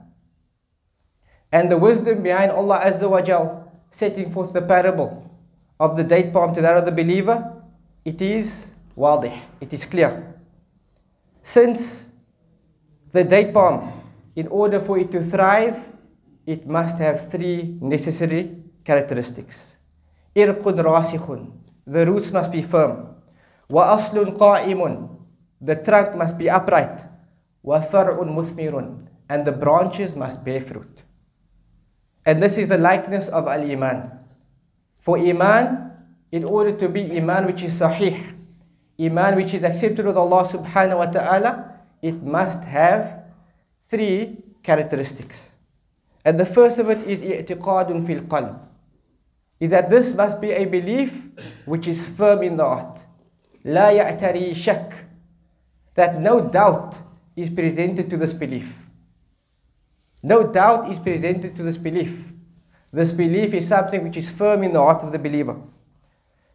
And 1.52 1.70
the 1.70 1.78
wisdom 1.78 2.22
behind 2.22 2.50
Allah 2.52 2.80
Azza 2.84 3.10
wa 3.10 3.20
Jal 3.20 3.70
setting 3.90 4.30
forth 4.30 4.52
the 4.52 4.62
parable 4.62 5.30
of 5.80 5.96
the 5.96 6.04
date 6.04 6.32
palm 6.32 6.54
to 6.54 6.62
that 6.62 6.76
of 6.76 6.84
the 6.84 6.92
believer, 6.92 7.62
it 8.04 8.22
is 8.22 8.70
wadih, 8.96 9.36
it 9.60 9.72
is 9.72 9.84
clear. 9.84 10.34
Since 11.42 12.06
the 13.12 13.24
date 13.24 13.52
palm, 13.52 13.99
in 14.36 14.46
order 14.48 14.80
for 14.80 14.98
it 14.98 15.10
to 15.12 15.22
thrive, 15.22 15.78
it 16.46 16.66
must 16.66 16.98
have 16.98 17.30
three 17.30 17.76
necessary 17.80 18.56
characteristics. 18.84 19.76
Irqun 20.34 20.78
rasikhun, 20.82 21.50
the 21.86 22.06
roots 22.06 22.30
must 22.30 22.52
be 22.52 22.62
firm. 22.62 23.14
Wa 23.68 23.96
aslun 23.96 24.36
qa'imun, 24.36 25.08
the 25.60 25.76
trunk 25.76 26.16
must 26.16 26.38
be 26.38 26.48
upright. 26.48 27.06
Wa 27.62 27.80
far'un 27.80 28.34
muthmirun, 28.34 29.06
and 29.28 29.44
the 29.44 29.52
branches 29.52 30.16
must 30.16 30.42
bear 30.44 30.60
fruit. 30.60 31.02
And 32.24 32.42
this 32.42 32.58
is 32.58 32.68
the 32.68 32.78
likeness 32.78 33.28
of 33.28 33.48
al-iman. 33.48 34.10
For 35.00 35.18
iman, 35.18 35.92
in 36.32 36.44
order 36.44 36.72
to 36.76 36.88
be 36.88 37.16
iman 37.18 37.46
which 37.46 37.62
is 37.62 37.80
sahih, 37.80 38.34
iman 39.00 39.36
which 39.36 39.54
is 39.54 39.64
accepted 39.64 40.06
with 40.06 40.16
Allah 40.16 40.46
subhanahu 40.46 40.98
wa 40.98 41.06
ta'ala, 41.06 41.80
it 42.02 42.22
must 42.22 42.62
have 42.64 43.19
three 43.90 44.38
characteristics. 44.62 45.50
And 46.24 46.38
the 46.38 46.46
first 46.46 46.78
of 46.78 46.88
it 46.90 47.02
is 47.08 47.22
i'tiqadun 47.22 48.06
fil 48.06 48.20
qalb. 48.22 48.58
Is 49.58 49.70
that 49.70 49.90
this 49.90 50.14
must 50.14 50.40
be 50.40 50.52
a 50.52 50.64
belief 50.64 51.12
which 51.66 51.88
is 51.88 52.02
firm 52.02 52.42
in 52.42 52.56
the 52.56 52.64
heart. 52.64 52.98
La 53.64 53.88
ya'tari 53.90 54.54
shak. 54.54 55.04
That 55.94 56.20
no 56.20 56.40
doubt 56.40 56.96
is 57.36 57.50
presented 57.50 58.08
to 58.10 58.16
this 58.16 58.32
belief. 58.32 58.72
No 60.22 60.46
doubt 60.46 60.90
is 60.90 60.98
presented 60.98 61.56
to 61.56 61.62
this 61.62 61.76
belief. 61.76 62.24
This 62.92 63.12
belief 63.12 63.54
is 63.54 63.68
something 63.68 64.02
which 64.02 64.16
is 64.16 64.30
firm 64.30 64.62
in 64.62 64.72
the 64.72 64.80
heart 64.80 65.02
of 65.02 65.12
the 65.12 65.18
believer. 65.18 65.60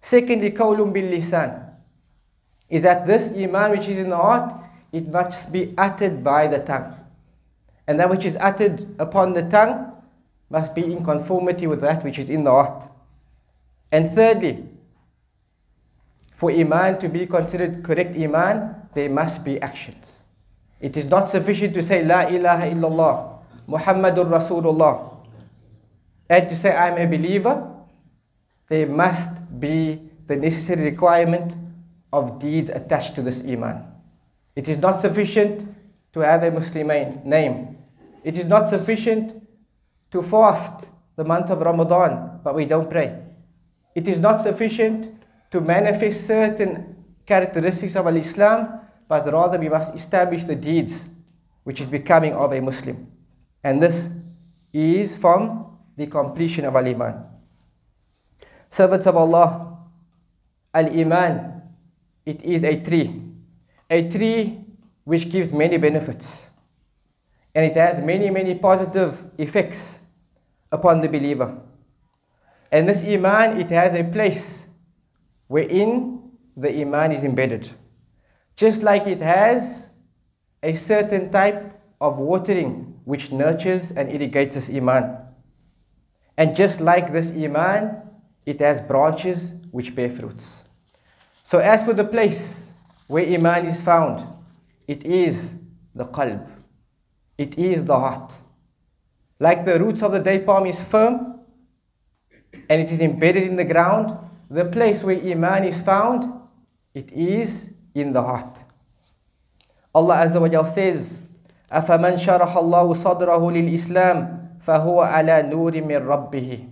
Secondly, 0.01 0.51
qawlun 0.51 0.94
bil 0.94 1.12
lisan. 1.12 1.74
Is 2.70 2.82
that 2.82 3.08
this 3.08 3.30
iman 3.30 3.72
which 3.72 3.88
is 3.88 4.00
in 4.00 4.10
the 4.10 4.18
heart, 4.18 4.54
it 4.92 5.08
must 5.08 5.51
be 5.51 5.74
uttered 5.77 6.24
by 6.24 6.48
the 6.48 6.60
tongue. 6.60 7.05
And 7.88 8.00
that 8.00 8.10
which 8.10 8.25
is 8.25 8.36
uttered 8.39 8.96
upon 9.00 9.34
the 9.34 9.44
tongue 9.44 9.92
must 10.50 10.74
be 10.74 10.84
in 10.84 11.04
conformity 11.04 11.68
with 11.68 11.82
that 11.82 12.04
which 12.04 12.20
is 12.20 12.30
in 12.30 12.44
the 12.44 12.51
heart. 12.51 12.88
And 13.92 14.10
thirdly, 14.10 14.65
for 16.36 16.51
Iman 16.51 17.00
to 17.00 17.10
be 17.10 17.25
considered 17.25 17.84
correct 17.84 18.18
Iman, 18.18 18.75
there 18.94 19.10
must 19.10 19.44
be 19.44 19.62
actions. 19.62 20.13
It 20.80 20.98
is 20.98 21.06
not 21.06 21.30
sufficient 21.30 21.74
to 21.75 21.84
say 21.84 22.04
La 22.04 22.22
ilaha 22.22 22.65
illallah, 22.68 23.39
Muhammadur 23.68 24.30
Rasulullah, 24.30 25.18
and 26.30 26.50
to 26.50 26.56
say 26.56 26.75
I'm 26.75 26.98
a 26.98 27.06
believer. 27.06 27.72
There 28.68 28.88
must 28.88 29.30
be 29.60 30.01
the 30.27 30.36
necessary 30.36 30.84
requirement 30.84 31.54
of 32.12 32.39
deeds 32.39 32.70
attached 32.70 33.15
to 33.15 33.22
this 33.22 33.42
Iman. 33.42 33.84
It 34.56 34.68
is 34.68 34.77
not 34.77 35.01
sufficient 35.01 35.75
to 36.15 36.22
have 36.22 36.43
a 36.43 36.50
Muslim 36.50 36.88
name. 37.25 37.77
It 38.24 38.38
is 38.38 38.45
not 38.45 38.69
sufficient 38.69 39.36
to 40.12 40.24
fast 40.24 40.88
the 41.17 41.25
month 41.25 41.50
of 41.50 41.60
Ramadan, 41.60 42.39
but 42.41 42.55
we 42.55 42.63
don't 42.63 42.89
pray. 42.89 43.19
It 43.93 44.07
is 44.07 44.17
not 44.17 44.41
sufficient 44.41 45.12
to 45.51 45.60
manifest 45.60 46.25
certain 46.25 46.95
characteristics 47.25 47.98
of 47.98 48.07
Islam, 48.15 48.79
but 49.10 49.25
rather 49.31 49.60
we 49.60 49.67
must 49.67 49.93
establish 49.93 50.45
the 50.45 50.55
deeds 50.55 51.03
which 51.65 51.81
is 51.81 51.88
becoming 51.88 52.31
of 52.31 52.53
a 52.53 52.62
Muslim. 52.62 53.12
And 53.62 53.84
this 53.84 54.10
is 54.72 55.17
from 55.17 55.77
the 55.98 56.07
completion 56.07 56.63
of 56.63 56.77
Al-Iman. 56.77 57.25
Servants 58.69 59.05
of 59.05 59.17
Allah, 59.17 59.79
Al-Iman, 60.74 61.62
it 62.25 62.41
is 62.41 62.63
a 62.63 62.79
tree. 62.79 63.22
A 63.89 64.10
tree 64.10 64.64
which 65.06 65.30
gives 65.30 65.54
many 65.54 65.78
benefits. 65.78 66.48
And 67.54 67.64
it 67.64 67.76
has 67.78 68.04
many, 68.04 68.30
many 68.30 68.56
positive 68.56 69.24
effects 69.38 69.98
upon 70.72 71.00
the 71.00 71.08
believer. 71.08 71.58
And 72.72 72.90
this 72.90 73.02
Iman, 73.04 73.62
it 73.62 73.70
has 73.70 73.94
a 73.94 74.04
place 74.04 74.66
wherein 75.48 76.32
the 76.58 76.82
Iman 76.82 77.14
is 77.14 77.24
embedded. 77.24 77.72
Just 78.58 78.82
like 78.82 79.08
it 79.08 79.22
has 79.22 79.88
a 80.62 80.74
certain 80.74 81.32
type 81.32 81.80
of 82.02 82.18
watering 82.18 83.00
which 83.06 83.32
nurtures 83.32 83.92
and 83.92 84.12
irrigates 84.12 84.56
this 84.56 84.70
Iman. 84.70 85.18
And 86.38 86.56
just 86.56 86.82
like 86.82 87.14
this 87.14 87.32
Iman, 87.32 88.02
it 88.46 88.60
has 88.60 88.82
branches 88.82 89.52
which 89.72 89.96
bear 89.96 90.10
fruits. 90.10 90.64
So, 91.44 91.60
as 91.60 91.84
for 91.84 91.94
the 91.94 92.04
place 92.04 92.62
where 93.08 93.26
Iman 93.26 93.68
is 93.68 93.80
found, 93.80 94.28
it 94.87 95.05
is 95.05 95.55
the 95.95 96.05
qalb, 96.05 96.49
it 97.38 97.59
is 97.59 97.85
the 97.85 97.99
heart. 97.99 98.33
Like 99.38 99.64
the 99.64 99.79
roots 99.79 100.02
of 100.02 100.12
the 100.12 100.19
date 100.21 100.45
palm 100.45 100.67
is 100.67 100.81
firm 100.81 101.40
and 102.69 102.81
it 102.81 102.90
is 102.90 103.00
embedded 103.00 103.45
in 103.45 103.57
the 103.57 103.64
ground, 103.64 104.17
the 104.50 104.64
place 104.64 105.02
where 105.02 105.17
Iman 105.17 105.64
is 105.64 105.81
found, 105.81 106.33
it 106.95 107.11
is 107.12 107.71
in 107.95 108.12
the 108.12 108.23
heart. 108.23 108.59
Allah 109.95 110.17
Azza 110.17 110.40
wa 110.40 110.49
Jal 110.49 110.64
says, 110.64 111.17
أفمن 111.73 112.19
شرح 112.19 112.57
الله 112.57 112.95
صدره 112.95 113.50
للإسلام 113.50 114.17
فهو 114.67 115.00
على 115.00 115.43
نور 115.43 115.81
من 115.81 115.97
ربه 116.07 116.67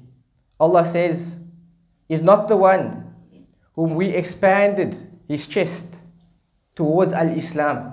Allah 0.61 0.85
says, 0.85 1.37
is 2.09 2.21
not 2.21 2.49
the 2.49 2.57
one 2.57 3.15
whom 3.75 3.95
we 3.95 4.09
expanded 4.09 4.97
his 5.29 5.47
chest 5.47 5.85
towards 6.75 7.13
Al-Islam, 7.13 7.93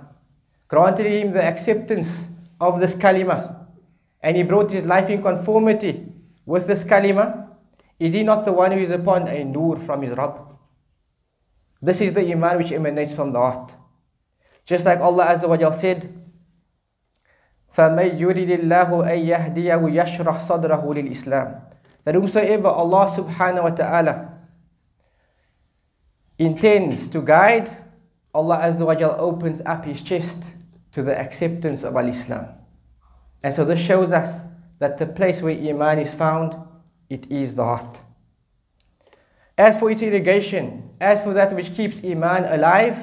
granted 0.70 1.06
him 1.06 1.34
the 1.34 1.44
acceptance 1.44 2.28
of 2.60 2.80
this 2.80 2.96
kalima, 2.96 3.66
and 4.22 4.38
he 4.38 4.44
brought 4.44 4.72
his 4.72 4.84
life 4.86 5.10
in 5.10 5.22
conformity 5.22 6.06
with 6.46 6.68
this 6.68 6.84
kalima, 6.84 7.50
is 8.00 8.14
he 8.14 8.24
not 8.24 8.46
the 8.46 8.52
one 8.52 8.72
who 8.72 8.80
is 8.80 8.90
upon 8.90 9.28
a 9.28 9.44
nur 9.44 9.80
from 9.80 10.02
his 10.02 10.16
Rabb? 10.16 10.40
This 11.82 12.02
is 12.02 12.14
the 12.14 12.32
iman 12.32 12.58
which 12.58 12.72
emanates 12.72 13.14
from 13.14 13.32
the 13.32 13.40
heart. 13.40 13.72
Just 14.66 14.86
like 14.86 15.00
Allah 15.00 15.28
Azza 15.28 15.48
wa 15.48 15.58
Jal 15.58 15.72
said, 15.72 16.12
فَمَن 17.76 18.18
يُرِدِ 18.18 18.60
اللَّهُ 18.60 18.90
أَن 18.90 19.20
يَهْدِيَهُ 19.28 19.82
يَشْرَحْ 19.84 20.48
صَدْرَهُ 20.48 20.82
لِلْإِسْلَامِ 20.82 21.62
That 22.06 22.16
whomsoever 22.16 22.70
Allah 22.70 23.12
subhanahu 23.12 23.64
wa 23.64 23.70
ta'ala 23.70 24.32
intends 26.40 27.08
to 27.10 27.22
guide, 27.22 27.70
Allah 28.34 28.60
Azza 28.60 28.86
wa 28.86 28.96
Jal 28.96 29.16
opens 29.20 29.62
up 29.66 29.86
his 29.86 30.02
chest 30.02 30.38
to 30.94 31.04
the 31.04 31.18
acceptance 31.18 31.84
of 31.84 31.96
Al-Islam. 31.96 32.48
And 33.44 33.54
so 33.54 33.66
this 33.66 33.80
shows 33.80 34.12
us 34.12 34.42
that 34.80 34.98
the 34.98 35.06
place 35.06 35.42
where 35.42 35.54
Iman 35.54 36.00
is 36.00 36.14
found, 36.14 36.56
it 37.10 37.30
is 37.32 37.56
the 37.56 37.64
heart. 37.64 38.00
As 39.58 39.78
for 39.78 39.90
its 39.92 40.02
irrigation, 40.02 40.90
as 41.00 41.22
for 41.22 41.34
that 41.34 41.56
which 41.56 41.76
keeps 41.76 42.04
Iman 42.04 42.46
alive, 42.46 42.98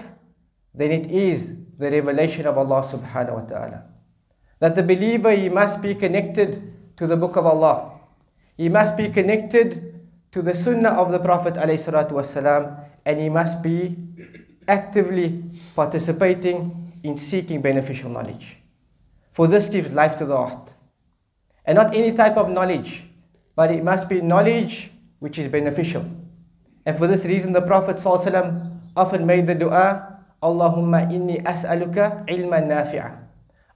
then 0.74 0.90
it 0.90 1.10
is 1.10 1.52
the 1.78 1.90
revelation 1.90 2.46
of 2.46 2.58
Allah 2.58 2.82
subhanahu 2.82 3.34
wa 3.34 3.46
ta'ala. 3.46 3.84
That 4.60 4.74
the 4.74 4.82
believer, 4.82 5.34
he 5.34 5.48
must 5.48 5.80
be 5.80 5.94
connected 5.94 6.72
to 6.96 7.06
the 7.06 7.16
book 7.16 7.36
of 7.36 7.46
Allah. 7.46 8.00
He 8.56 8.68
must 8.68 8.96
be 8.96 9.08
connected 9.08 10.00
to 10.32 10.42
the 10.42 10.54
sunnah 10.54 10.90
of 10.90 11.12
the 11.12 11.18
Prophet 11.18 11.54
والسلام, 11.54 12.84
and 13.04 13.20
he 13.20 13.28
must 13.28 13.62
be 13.62 13.96
actively 14.68 15.42
participating 15.74 16.85
in 17.07 17.17
seeking 17.17 17.61
beneficial 17.61 18.09
knowledge. 18.09 18.57
For 19.33 19.47
this 19.47 19.69
gives 19.69 19.91
life 19.91 20.17
to 20.17 20.25
the 20.25 20.35
heart. 20.35 20.73
And 21.65 21.75
not 21.75 21.95
any 21.95 22.11
type 22.13 22.37
of 22.37 22.49
knowledge, 22.49 23.03
but 23.55 23.71
it 23.71 23.83
must 23.83 24.09
be 24.09 24.21
knowledge 24.21 24.91
which 25.19 25.37
is 25.37 25.47
beneficial. 25.51 26.05
And 26.85 26.97
for 26.97 27.07
this 27.07 27.25
reason, 27.25 27.53
the 27.53 27.61
Prophet 27.61 27.97
ﷺ 27.97 28.79
often 28.95 29.25
made 29.25 29.47
the 29.47 29.55
dua, 29.55 30.21
Allahumma 30.41 31.11
inni 31.11 31.43
as'aluka 31.43 32.25
ilman 32.29 32.67
nafi'a. 32.67 33.17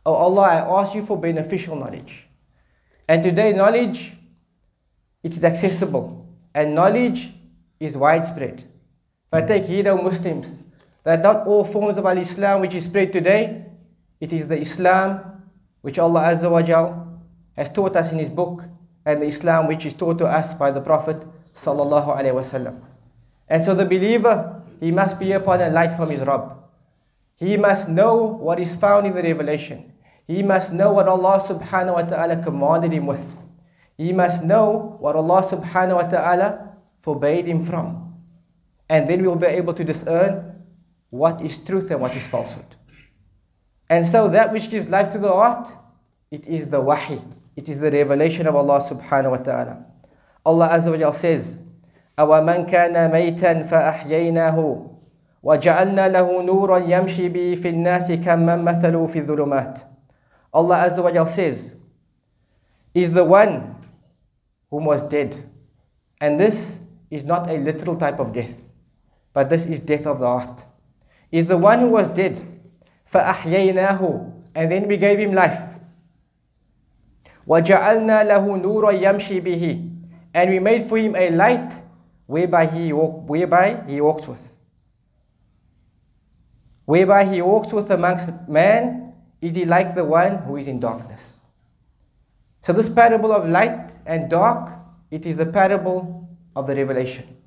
Oh 0.05 0.13
Allah, 0.13 0.41
I 0.41 0.81
ask 0.81 0.95
you 0.95 1.05
for 1.05 1.17
beneficial 1.17 1.75
knowledge. 1.75 2.27
And 3.07 3.23
today, 3.23 3.51
knowledge 3.53 4.13
it 5.23 5.33
is 5.37 5.43
accessible, 5.43 6.25
and 6.55 6.73
knowledge 6.73 7.31
is 7.79 7.95
widespread. 7.95 8.63
I 9.31 9.41
take 9.41 9.65
heed 9.65 9.87
of 9.87 10.03
Muslims, 10.03 10.47
that 11.03 11.21
not 11.21 11.47
all 11.47 11.63
forms 11.63 11.97
of 11.97 12.05
Al-Islam 12.05 12.61
which 12.61 12.75
is 12.75 12.85
spread 12.85 13.11
today, 13.11 13.65
it 14.19 14.31
is 14.31 14.47
the 14.47 14.59
Islam 14.59 15.43
which 15.81 15.97
Allah 15.97 16.21
Azza 16.21 16.49
wa 16.49 16.61
Jal 16.61 17.19
has 17.55 17.69
taught 17.69 17.95
us 17.95 18.11
in 18.11 18.19
His 18.19 18.29
book, 18.29 18.63
and 19.05 19.21
the 19.21 19.25
Islam 19.25 19.67
which 19.67 19.85
is 19.85 19.93
taught 19.93 20.17
to 20.19 20.25
us 20.25 20.53
by 20.53 20.71
the 20.71 20.81
Prophet 20.81 21.17
Sallallahu 21.57 22.07
Alaihi 22.07 22.33
Wasallam. 22.33 22.79
And 23.49 23.65
so 23.65 23.73
the 23.73 23.85
believer, 23.85 24.61
he 24.79 24.91
must 24.91 25.19
be 25.19 25.31
upon 25.33 25.61
a 25.61 25.69
light 25.69 25.95
from 25.97 26.09
his 26.09 26.21
Rabb. 26.21 26.57
He 27.35 27.57
must 27.57 27.89
know 27.89 28.15
what 28.15 28.59
is 28.59 28.73
found 28.75 29.07
in 29.07 29.15
the 29.15 29.23
revelation. 29.23 29.91
He 30.27 30.43
must 30.43 30.71
know 30.71 30.93
what 30.93 31.07
Allah 31.07 31.43
subhanahu 31.45 31.93
wa 31.93 32.01
ta'ala 32.03 32.43
commanded 32.43 32.91
him 32.93 33.07
with. 33.07 33.25
He 33.97 34.13
must 34.13 34.43
know 34.43 34.95
what 34.99 35.15
Allah 35.15 35.43
subhanahu 35.43 35.95
wa 35.95 36.07
ta'ala 36.07 36.77
forbade 37.01 37.47
him 37.47 37.65
from. 37.65 38.15
And 38.87 39.09
then 39.09 39.23
we'll 39.23 39.35
be 39.35 39.47
able 39.47 39.73
to 39.73 39.83
discern 39.83 40.50
what 41.10 41.40
is 41.42 41.58
truth 41.58 41.90
and 41.90 42.00
what 42.00 42.14
is 42.16 42.26
falsehood. 42.26 42.76
And 43.88 44.04
so 44.04 44.28
that 44.28 44.52
which 44.52 44.70
gives 44.70 44.88
life 44.88 45.12
to 45.12 45.18
the 45.18 45.28
heart, 45.28 45.68
it 46.30 46.46
is 46.46 46.66
the 46.66 46.80
wahi. 46.80 47.20
It 47.54 47.68
is 47.68 47.78
the 47.78 47.90
revelation 47.90 48.46
of 48.46 48.56
Allah 48.56 48.80
subhanahu 48.80 49.30
wa 49.30 49.36
ta'ala. 49.38 49.86
Allah 50.44 50.68
Azza 50.68 50.90
wa 50.90 50.96
Jal 50.96 51.12
says, 51.12 51.56
أَوَمَنْ 52.18 52.68
كَانَ 52.68 52.94
مَيْتًا 53.10 53.68
فَأَحْيَيْنَاهُ 53.68 54.96
وجعلنا 55.46 56.08
له 56.08 56.42
نورا 56.42 56.78
يمشي 56.78 57.28
به 57.28 57.54
في 57.62 57.68
الناس 57.68 58.12
كمن 58.12 58.64
مثلوا 58.64 59.06
في 59.06 59.18
الظلمات 59.18 59.78
Allah 60.52 60.76
Azza 60.88 61.02
wa 61.02 61.12
Jal 61.12 61.26
says 61.26 61.76
is 62.94 63.12
the 63.12 63.22
one 63.22 63.76
whom 64.70 64.86
was 64.86 65.02
dead 65.02 65.48
and 66.20 66.40
this 66.40 66.78
is 67.10 67.22
not 67.22 67.48
a 67.48 67.58
literal 67.58 67.94
type 67.96 68.18
of 68.18 68.32
death 68.32 68.56
but 69.32 69.48
this 69.48 69.66
is 69.66 69.78
death 69.78 70.06
of 70.06 70.18
the 70.18 70.26
heart 70.26 70.64
is 71.31 71.47
the 71.47 71.57
one 71.57 71.79
who 71.79 71.87
was 71.87 72.09
dead. 72.09 72.45
فَأَحْيَيْنَاهُ 73.13 74.33
And 74.55 74.71
then 74.71 74.87
we 74.87 74.97
gave 74.97 75.19
him 75.19 75.33
life. 75.33 75.75
وَجَعَلْنَا 77.47 78.27
لَهُ 78.27 78.45
نُورًا 78.61 78.91
يَمْشِي 79.01 79.41
بِهِ 79.41 79.89
And 80.33 80.49
we 80.49 80.59
made 80.59 80.87
for 80.87 80.97
him 80.97 81.15
a 81.15 81.29
light 81.29 81.73
whereby 82.27 82.65
he, 82.65 82.93
walk, 82.93 83.27
whereby 83.29 83.83
he 83.87 83.99
walks 83.99 84.27
with. 84.27 84.51
Whereby 86.85 87.25
he 87.25 87.41
walks 87.41 87.73
with 87.73 87.89
amongst 87.91 88.29
man, 88.47 89.13
is 89.41 89.55
he 89.55 89.65
like 89.65 89.95
the 89.95 90.03
one 90.03 90.37
who 90.37 90.55
is 90.57 90.67
in 90.67 90.79
darkness. 90.79 91.21
So 92.63 92.73
this 92.73 92.89
parable 92.89 93.31
of 93.31 93.49
light 93.49 93.91
and 94.05 94.29
dark, 94.29 94.69
it 95.09 95.25
is 95.25 95.35
the 95.35 95.47
parable 95.47 96.29
of 96.55 96.67
the 96.67 96.75
revelation. 96.75 97.37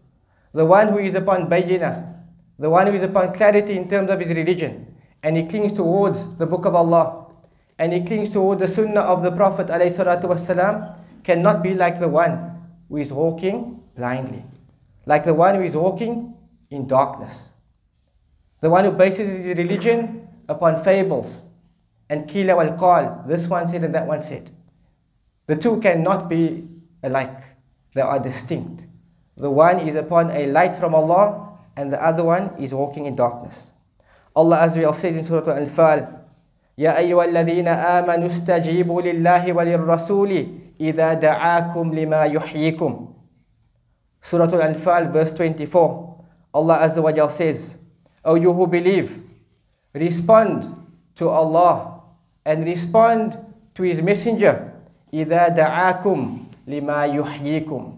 The 0.53 0.64
one 0.64 0.88
who 0.88 0.99
is 0.99 1.14
upon 1.14 1.49
Bayyinah, 1.49 2.13
the 2.58 2.69
one 2.69 2.88
who 2.88 2.93
is 2.93 3.03
upon 3.03 3.34
clarity 3.34 3.75
in 3.75 3.88
terms 3.88 4.10
of 4.10 4.19
his 4.19 4.29
religion, 4.29 4.95
and 5.23 5.38
he 5.38 5.45
clings 5.45 5.71
towards 5.73 6.19
the 6.38 6.45
book 6.45 6.65
of 6.65 6.75
Allah, 6.75 7.27
and 7.77 7.93
he 7.93 8.01
clings 8.01 8.29
towards 8.29 8.62
the 8.62 8.67
sunnah 8.67 9.01
of 9.01 9.23
the 9.23 9.32
Prophet 9.32 9.67
والسلام, 9.67 10.95
cannot 11.23 11.63
be 11.63 11.73
like 11.73 11.99
the 11.99 12.08
one 12.08 12.67
who 12.89 12.97
is 12.97 13.12
walking 13.12 13.82
blindly, 13.95 14.43
like 15.05 15.25
the 15.25 15.34
one 15.34 15.55
who 15.55 15.62
is 15.62 15.75
walking 15.75 16.34
in 16.69 16.88
darkness. 16.88 17.49
The 18.62 18.69
one 18.69 18.84
who 18.84 18.91
bases 18.91 19.29
his 19.38 19.58
religion 19.58 20.27
upon 20.49 20.84
fables 20.84 21.38
and 22.10 22.27
kila 22.27 22.55
wal 22.55 22.77
qal. 22.77 23.27
This 23.27 23.47
one 23.47 23.67
said 23.67 23.84
and 23.84 23.95
that 23.95 24.05
one 24.05 24.21
said. 24.21 24.51
The 25.47 25.55
two 25.55 25.79
cannot 25.79 26.29
be 26.29 26.67
alike. 27.03 27.41
They 27.93 28.01
are 28.01 28.19
distinct. 28.19 28.84
The 29.38 29.49
one 29.49 29.79
is 29.79 29.95
upon 29.95 30.32
a 30.32 30.47
light 30.47 30.77
from 30.77 30.93
Allah 30.93 31.52
and 31.76 31.92
the 31.92 32.02
other 32.02 32.24
one 32.24 32.50
is 32.58 32.72
walking 32.72 33.06
in 33.06 33.16
darkness. 33.16 33.70
Allah 34.37 34.62
Azrael 34.64 34.92
says 34.92 35.16
in 35.16 35.24
Surah 35.24 35.52
Al-Anfal, 35.52 36.24
يا 36.78 36.98
أيها 36.98 37.24
الذين 37.24 37.68
آمنوا 37.68 38.26
استجيبوا 38.26 39.02
لله 39.02 39.52
وللرسول 39.52 40.46
إذا 40.80 41.12
دعاكم 41.14 41.94
لما 41.94 42.22
يحييكم 42.24 42.92
Surah 44.22 44.50
Al-Anfal 44.50 45.12
verse 45.12 45.32
24 45.32 45.70
Allah 46.54 46.76
Azza 46.82 46.98
wa 47.02 47.12
Jal 47.12 47.30
says 47.30 47.76
O 48.24 48.34
you 48.34 48.52
who 48.52 48.66
believe 48.66 49.22
respond 49.94 50.66
to 51.14 51.28
Allah 51.28 52.00
and 52.44 52.64
respond 52.66 53.38
to 53.74 53.82
his 53.87 54.02
messenger 54.02 54.72
إذا 55.14 55.48
دعاكم 55.54 56.38
لما 56.66 57.04
يحييكم 57.04 57.92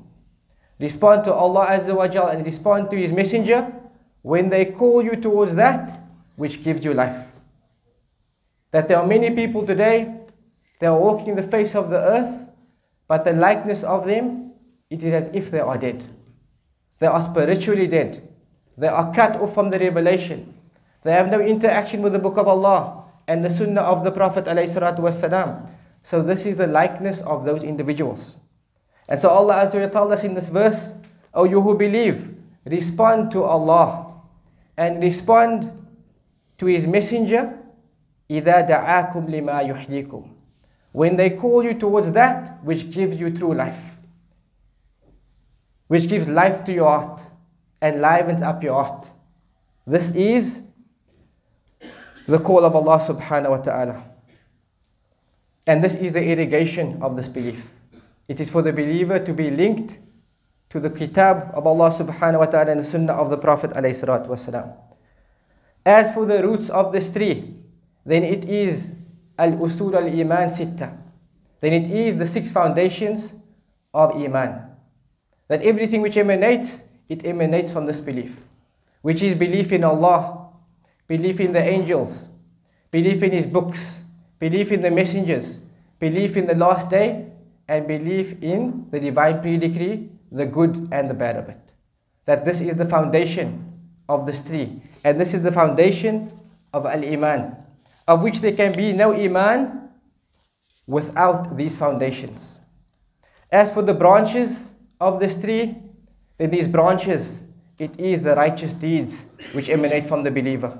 Respond 0.78 1.24
to 1.24 1.32
Allah 1.32 1.66
Azza 1.66 1.94
wa 1.94 2.06
Jal 2.08 2.28
and 2.28 2.44
respond 2.44 2.90
to 2.90 2.96
His 2.96 3.12
Messenger 3.12 3.72
when 4.22 4.50
they 4.50 4.66
call 4.66 5.02
you 5.02 5.16
towards 5.16 5.54
that 5.54 6.00
which 6.36 6.62
gives 6.62 6.84
you 6.84 6.92
life. 6.92 7.26
That 8.72 8.88
there 8.88 8.98
are 8.98 9.06
many 9.06 9.30
people 9.30 9.66
today, 9.66 10.12
they 10.80 10.86
are 10.86 10.98
walking 10.98 11.34
the 11.34 11.42
face 11.42 11.74
of 11.74 11.88
the 11.90 11.96
earth, 11.98 12.46
but 13.08 13.24
the 13.24 13.32
likeness 13.32 13.82
of 13.82 14.06
them, 14.06 14.52
it 14.90 15.02
is 15.02 15.14
as 15.14 15.30
if 15.32 15.50
they 15.50 15.60
are 15.60 15.78
dead. 15.78 16.04
They 16.98 17.06
are 17.06 17.22
spiritually 17.22 17.86
dead. 17.86 18.28
They 18.76 18.88
are 18.88 19.12
cut 19.14 19.40
off 19.40 19.54
from 19.54 19.70
the 19.70 19.78
revelation. 19.78 20.54
They 21.04 21.12
have 21.12 21.30
no 21.30 21.40
interaction 21.40 22.02
with 22.02 22.12
the 22.12 22.18
book 22.18 22.36
of 22.36 22.48
Allah 22.48 23.04
and 23.28 23.44
the 23.44 23.50
sunnah 23.50 23.82
of 23.82 24.04
the 24.04 24.10
Prophet 24.10 24.44
ﷺ. 24.44 25.70
So 26.02 26.22
this 26.22 26.44
is 26.46 26.56
the 26.56 26.66
likeness 26.66 27.20
of 27.22 27.44
those 27.44 27.62
individuals. 27.62 28.36
And 29.07 29.19
so 29.19 29.29
Allah 29.29 29.65
Azza 29.65 29.81
wa 29.81 29.88
told 29.88 30.12
us 30.13 30.23
in 30.23 30.34
this 30.34 30.49
verse, 30.49 30.91
O 31.34 31.43
you 31.43 31.62
who 31.62 31.77
believe, 31.77 32.36
respond 32.65 33.31
to 33.31 33.43
Allah 33.43 34.13
and 34.77 35.01
respond 35.01 35.71
to 36.57 36.65
His 36.65 36.88
Messenger 36.88 37.57
إِذَا 38.29 38.67
دَعَاكُمْ 38.69 39.27
لِمَا 39.27 39.62
يُحْيِيكُمْ 39.67 40.27
When 40.93 41.17
they 41.17 41.31
call 41.31 41.63
you 41.63 41.73
towards 41.73 42.12
that 42.13 42.63
which 42.63 42.89
gives 42.89 43.19
you 43.19 43.29
true 43.36 43.53
life, 43.53 43.79
which 45.88 46.07
gives 46.07 46.27
life 46.27 46.63
to 46.63 46.71
your 46.71 46.89
heart 46.89 47.21
and 47.81 47.99
livens 47.99 48.41
up 48.41 48.63
your 48.63 48.81
heart. 48.81 49.10
This 49.86 50.12
is 50.12 50.62
the 52.27 52.39
call 52.39 52.63
of 52.63 52.75
Allah 52.75 52.99
subhanahu 52.99 53.49
wa 53.49 53.57
ta'ala. 53.57 54.03
And 55.67 55.84
this 55.84 55.95
is 55.95 56.13
the 56.13 56.23
irrigation 56.23 57.01
of 57.01 57.17
this 57.17 57.27
belief. 57.27 57.62
It 58.28 58.40
is 58.40 58.50
for 58.50 58.62
the 58.62 58.72
believer 58.72 59.18
to 59.18 59.32
be 59.32 59.50
linked 59.50 59.98
to 60.70 60.80
the 60.80 60.90
kitab 60.90 61.50
of 61.54 61.66
Allah 61.66 61.90
subhanahu 61.90 62.38
wa 62.40 62.46
ta'ala 62.46 62.72
and 62.72 62.80
the 62.80 62.84
sunnah 62.84 63.14
of 63.14 63.30
the 63.30 63.38
Prophet 63.38 63.70
alayhi. 63.70 64.76
As 65.84 66.12
for 66.12 66.26
the 66.26 66.42
roots 66.42 66.68
of 66.68 66.92
this 66.92 67.08
tree, 67.08 67.54
then 68.04 68.24
it 68.24 68.44
is 68.44 68.92
al-usul 69.38 69.94
al-iman 69.94 70.50
sitta. 70.50 70.96
Then 71.60 71.72
it 71.72 71.90
is 71.90 72.16
the 72.16 72.26
six 72.26 72.50
foundations 72.50 73.32
of 73.94 74.10
iman. 74.16 74.70
That 75.48 75.62
everything 75.62 76.02
which 76.02 76.16
emanates, 76.16 76.82
it 77.08 77.24
emanates 77.24 77.70
from 77.70 77.86
this 77.86 78.00
belief, 78.00 78.36
which 79.02 79.22
is 79.22 79.36
belief 79.36 79.70
in 79.70 79.84
Allah, 79.84 80.50
belief 81.06 81.38
in 81.38 81.52
the 81.52 81.62
angels, 81.62 82.24
belief 82.90 83.22
in 83.22 83.30
His 83.30 83.46
books, 83.46 83.94
belief 84.40 84.72
in 84.72 84.82
the 84.82 84.90
messengers, 84.90 85.60
belief 86.00 86.36
in 86.36 86.46
the 86.46 86.54
last 86.54 86.90
day, 86.90 87.25
and 87.68 87.87
belief 87.87 88.42
in 88.42 88.87
the 88.90 89.00
divine 89.00 89.40
pre-decree, 89.40 90.11
the 90.31 90.46
good 90.46 90.88
and 90.92 91.11
the 91.11 91.14
bad 91.14 91.37
of 91.37 91.48
it. 91.48 91.61
That 92.26 92.44
this 92.44 92.61
is 92.61 92.76
the 92.76 92.87
foundation 92.87 93.72
of 94.09 94.26
this 94.26 94.40
tree, 94.40 94.83
and 95.05 95.20
this 95.20 95.35
is 95.35 95.42
the 95.42 95.52
foundation 95.52 96.33
of 96.72 96.87
al-iman, 96.87 97.57
of 98.07 98.22
which 98.22 98.40
there 98.40 98.52
can 98.52 98.72
be 98.72 98.92
no 98.92 99.12
iman 99.12 99.88
without 100.87 101.57
these 101.57 101.74
foundations. 101.74 102.59
As 103.50 103.72
for 103.72 103.83
the 103.83 103.94
branches 103.94 104.68
of 105.00 105.18
this 105.20 105.35
tree, 105.35 105.76
then 106.38 106.50
these 106.50 106.68
branches, 106.68 107.42
it 107.79 107.98
is 107.98 108.22
the 108.22 108.35
righteous 108.35 108.74
deeds 108.74 109.24
which 109.52 109.68
emanate 109.68 110.07
from 110.07 110.22
the 110.22 110.31
believer. 110.31 110.79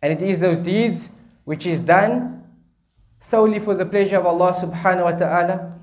And 0.00 0.12
it 0.12 0.22
is 0.22 0.38
those 0.38 0.58
deeds 0.58 1.08
which 1.44 1.66
is 1.66 1.80
done 1.80 2.44
solely 3.20 3.58
for 3.58 3.74
the 3.74 3.86
pleasure 3.86 4.18
of 4.18 4.26
Allah 4.26 4.54
subhanahu 4.54 5.04
wa 5.04 5.12
ta'ala 5.12 5.78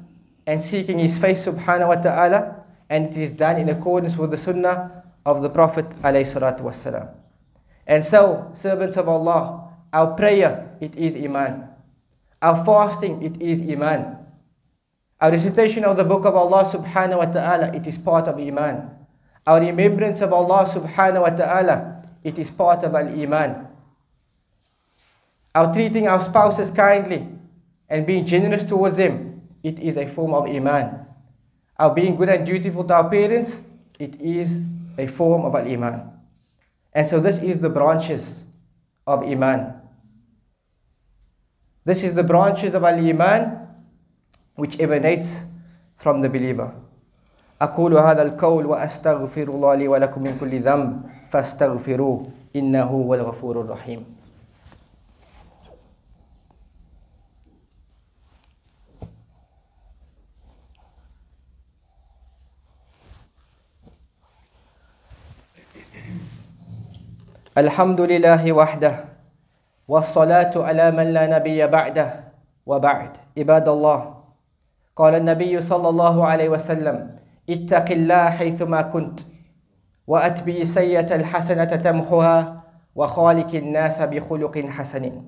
and 0.50 0.58
seeking 0.58 0.98
His 0.98 1.14
face 1.14 1.46
subhanahu 1.46 1.94
wa 1.94 2.02
ta'ala 2.02 2.66
and 2.90 3.14
it 3.14 3.18
is 3.22 3.30
done 3.30 3.62
in 3.62 3.70
accordance 3.70 4.18
with 4.18 4.32
the 4.32 4.38
sunnah 4.38 5.06
of 5.24 5.44
the 5.44 5.50
Prophet 5.50 5.86
alayhi. 6.02 7.14
And 7.86 8.04
so, 8.04 8.50
servants 8.56 8.98
of 8.98 9.08
Allah, 9.08 9.70
our 9.94 10.18
prayer, 10.18 10.76
it 10.82 10.96
is 10.96 11.16
iman. 11.16 11.70
Our 12.42 12.66
fasting, 12.66 13.22
it 13.22 13.40
is 13.40 13.62
iman. 13.62 14.18
Our 15.22 15.30
recitation 15.30 15.86
of 15.86 15.98
the 15.98 16.04
book 16.04 16.26
of 16.26 16.36
Allah 16.36 16.66
subhanahu 16.66 17.18
wa 17.18 17.30
ta'ala, 17.30 17.70
it 17.76 17.86
is 17.86 18.00
part 18.00 18.28
of 18.28 18.40
iman. 18.40 18.90
Our 19.46 19.62
remembrance 19.62 20.22
of 20.22 20.34
Allah 20.34 20.66
subhanahu 20.66 21.22
wa 21.22 21.30
ta'ala, 21.30 22.10
it 22.24 22.40
is 22.40 22.50
part 22.50 22.84
of 22.84 22.96
al-iman. 22.96 23.68
Our 25.54 25.72
treating 25.74 26.08
our 26.08 26.26
spouses 26.26 26.72
kindly 26.72 27.28
and 27.88 28.08
being 28.08 28.26
generous 28.26 28.64
towards 28.64 28.98
them, 28.98 29.29
it 29.63 29.79
is 29.79 29.97
a 29.97 30.07
form 30.07 30.35
of 30.35 30.45
iman. 30.47 31.07
Our 31.79 31.95
being 31.95 32.17
good 32.17 32.29
and 32.29 32.47
dutiful 32.47 32.85
to 32.85 32.95
our 32.95 33.11
parents, 33.11 33.61
it 33.99 34.21
is 34.21 34.63
a 34.99 35.07
form 35.07 35.45
of 35.45 35.55
al-iman. 35.55 36.11
And 36.93 37.07
so 37.07 37.19
this 37.19 37.39
is 37.39 37.59
the 37.59 37.69
branches 37.69 38.45
of 39.07 39.23
iman. 39.23 39.81
This 41.85 42.03
is 42.05 42.15
the 42.15 42.23
branches 42.23 42.75
of 42.75 42.85
al-iman 42.85 43.69
which 44.55 44.79
emanates 44.79 45.41
from 45.97 46.21
the 46.21 46.29
believer. 46.29 46.73
أقول 47.61 47.95
هذا 47.97 48.23
القول 48.23 48.67
وأستغفر 48.67 49.49
الله 49.49 49.75
لي 49.75 49.89
ولكم 49.89 50.23
من 50.23 50.37
كل 50.41 50.61
ذنب 50.61 51.03
فاستغفروه 51.31 52.27
إنه 52.57 52.83
هو 52.83 53.15
الغفور 53.15 53.61
الرحيم 53.61 54.05
الحمد 67.60 68.02
لله 68.02 68.52
وحده 68.54 68.96
والصلاة 69.88 70.52
على 70.56 70.92
من 70.92 71.12
لا 71.12 71.28
نبي 71.28 71.68
بعده 71.68 72.10
وبعد 72.66 73.12
عباد 73.38 73.68
الله. 73.68 74.16
قال 74.96 75.16
النبي 75.16 75.62
صلى 75.62 75.90
الله 75.90 76.26
عليه 76.26 76.50
وسلم 76.50 77.16
اتق 77.50 77.92
الله 77.92 78.30
حيثما 78.30 78.82
كنت 78.82 79.20
وأتبي 80.08 80.66
سيئة 80.66 81.16
الحسنة 81.16 81.76
تمحها 81.76 82.64
وخالق 82.96 83.56
الناس 83.56 84.02
بخلق 84.02 84.56
حسن. 84.58 85.24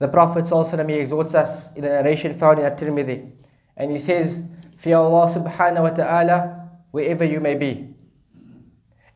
The 0.00 0.08
Prophet 0.08 0.44
ﷺ, 0.50 0.90
he 0.90 0.96
exhorts 0.96 1.34
us 1.34 1.70
in 1.76 1.84
a 1.84 1.88
narration 2.02 2.34
found 2.34 2.58
in 2.58 2.64
At-Tirmidhi 2.64 3.30
and 3.76 3.92
he 3.92 3.98
says 3.98 4.42
fear 4.78 4.96
Allah 4.96 5.30
subhanahu 5.30 5.82
wa 5.82 5.90
ta'ala 5.90 6.66
wherever 6.90 7.24
you 7.24 7.38
may 7.38 7.54
be 7.54 7.94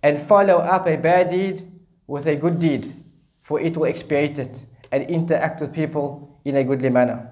and 0.04 0.22
follow 0.22 0.58
up 0.58 0.86
a 0.86 0.94
bad 0.94 1.30
deed 1.30 1.73
with 2.06 2.26
a 2.26 2.36
good 2.36 2.58
deed 2.58 2.94
for 3.42 3.60
it 3.60 3.76
will 3.76 3.86
expiate 3.86 4.38
it 4.38 4.54
and 4.92 5.04
interact 5.10 5.60
with 5.60 5.72
people 5.72 6.38
in 6.44 6.56
a 6.56 6.64
goodly 6.64 6.90
manner 6.90 7.30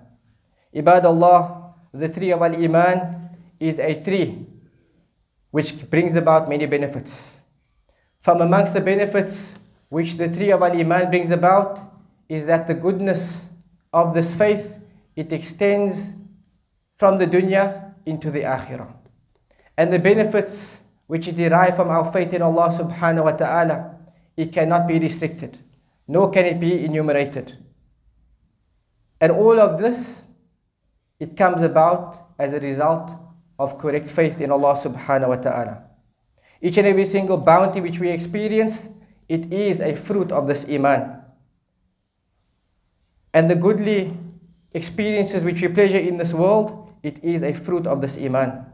Ibad 0.74 1.04
Allah 1.04 1.74
the 1.92 2.08
tree 2.08 2.32
of 2.32 2.40
Al-Iman 2.42 3.30
is 3.60 3.78
a 3.78 4.02
tree 4.02 4.46
which 5.50 5.88
brings 5.90 6.16
about 6.16 6.48
many 6.48 6.66
benefits 6.66 7.36
from 8.22 8.40
amongst 8.40 8.72
the 8.72 8.80
benefits 8.80 9.50
which 9.88 10.14
the 10.14 10.28
tree 10.28 10.50
of 10.50 10.62
Al-Iman 10.62 11.10
brings 11.10 11.30
about 11.30 11.78
is 12.28 12.46
that 12.46 12.66
the 12.66 12.72
goodness 12.72 13.42
of 13.92 14.14
this 14.14 14.32
faith, 14.32 14.78
it 15.16 15.32
extends 15.32 16.08
from 16.96 17.18
the 17.18 17.26
dunya 17.26 17.92
into 18.06 18.30
the 18.30 18.40
akhirah. 18.40 18.90
And 19.76 19.92
the 19.92 19.98
benefits 19.98 20.76
which 21.08 21.26
derive 21.36 21.76
from 21.76 21.90
our 21.90 22.10
faith 22.10 22.32
in 22.32 22.40
Allah 22.40 22.70
subhanahu 22.72 23.24
wa 23.24 23.32
ta'ala, 23.32 23.91
it 24.36 24.52
cannot 24.52 24.86
be 24.86 24.98
restricted, 24.98 25.58
nor 26.08 26.30
can 26.30 26.44
it 26.46 26.60
be 26.60 26.84
enumerated. 26.84 27.56
And 29.20 29.32
all 29.32 29.60
of 29.60 29.80
this, 29.80 30.22
it 31.20 31.36
comes 31.36 31.62
about 31.62 32.30
as 32.38 32.52
a 32.52 32.60
result 32.60 33.10
of 33.58 33.78
correct 33.78 34.08
faith 34.08 34.40
in 34.40 34.50
Allah 34.50 34.74
subhanahu 34.74 35.28
wa 35.28 35.36
ta'ala. 35.36 35.84
Each 36.60 36.76
and 36.76 36.86
every 36.86 37.06
single 37.06 37.36
bounty 37.36 37.80
which 37.80 37.98
we 37.98 38.10
experience, 38.10 38.88
it 39.28 39.52
is 39.52 39.80
a 39.80 39.94
fruit 39.94 40.32
of 40.32 40.46
this 40.46 40.64
iman. 40.68 41.22
And 43.34 43.48
the 43.48 43.54
goodly 43.54 44.16
experiences 44.72 45.44
which 45.44 45.60
we 45.60 45.68
pleasure 45.68 45.98
in 45.98 46.16
this 46.16 46.32
world, 46.32 46.92
it 47.02 47.22
is 47.22 47.42
a 47.42 47.52
fruit 47.52 47.86
of 47.86 48.00
this 48.00 48.16
iman. 48.18 48.66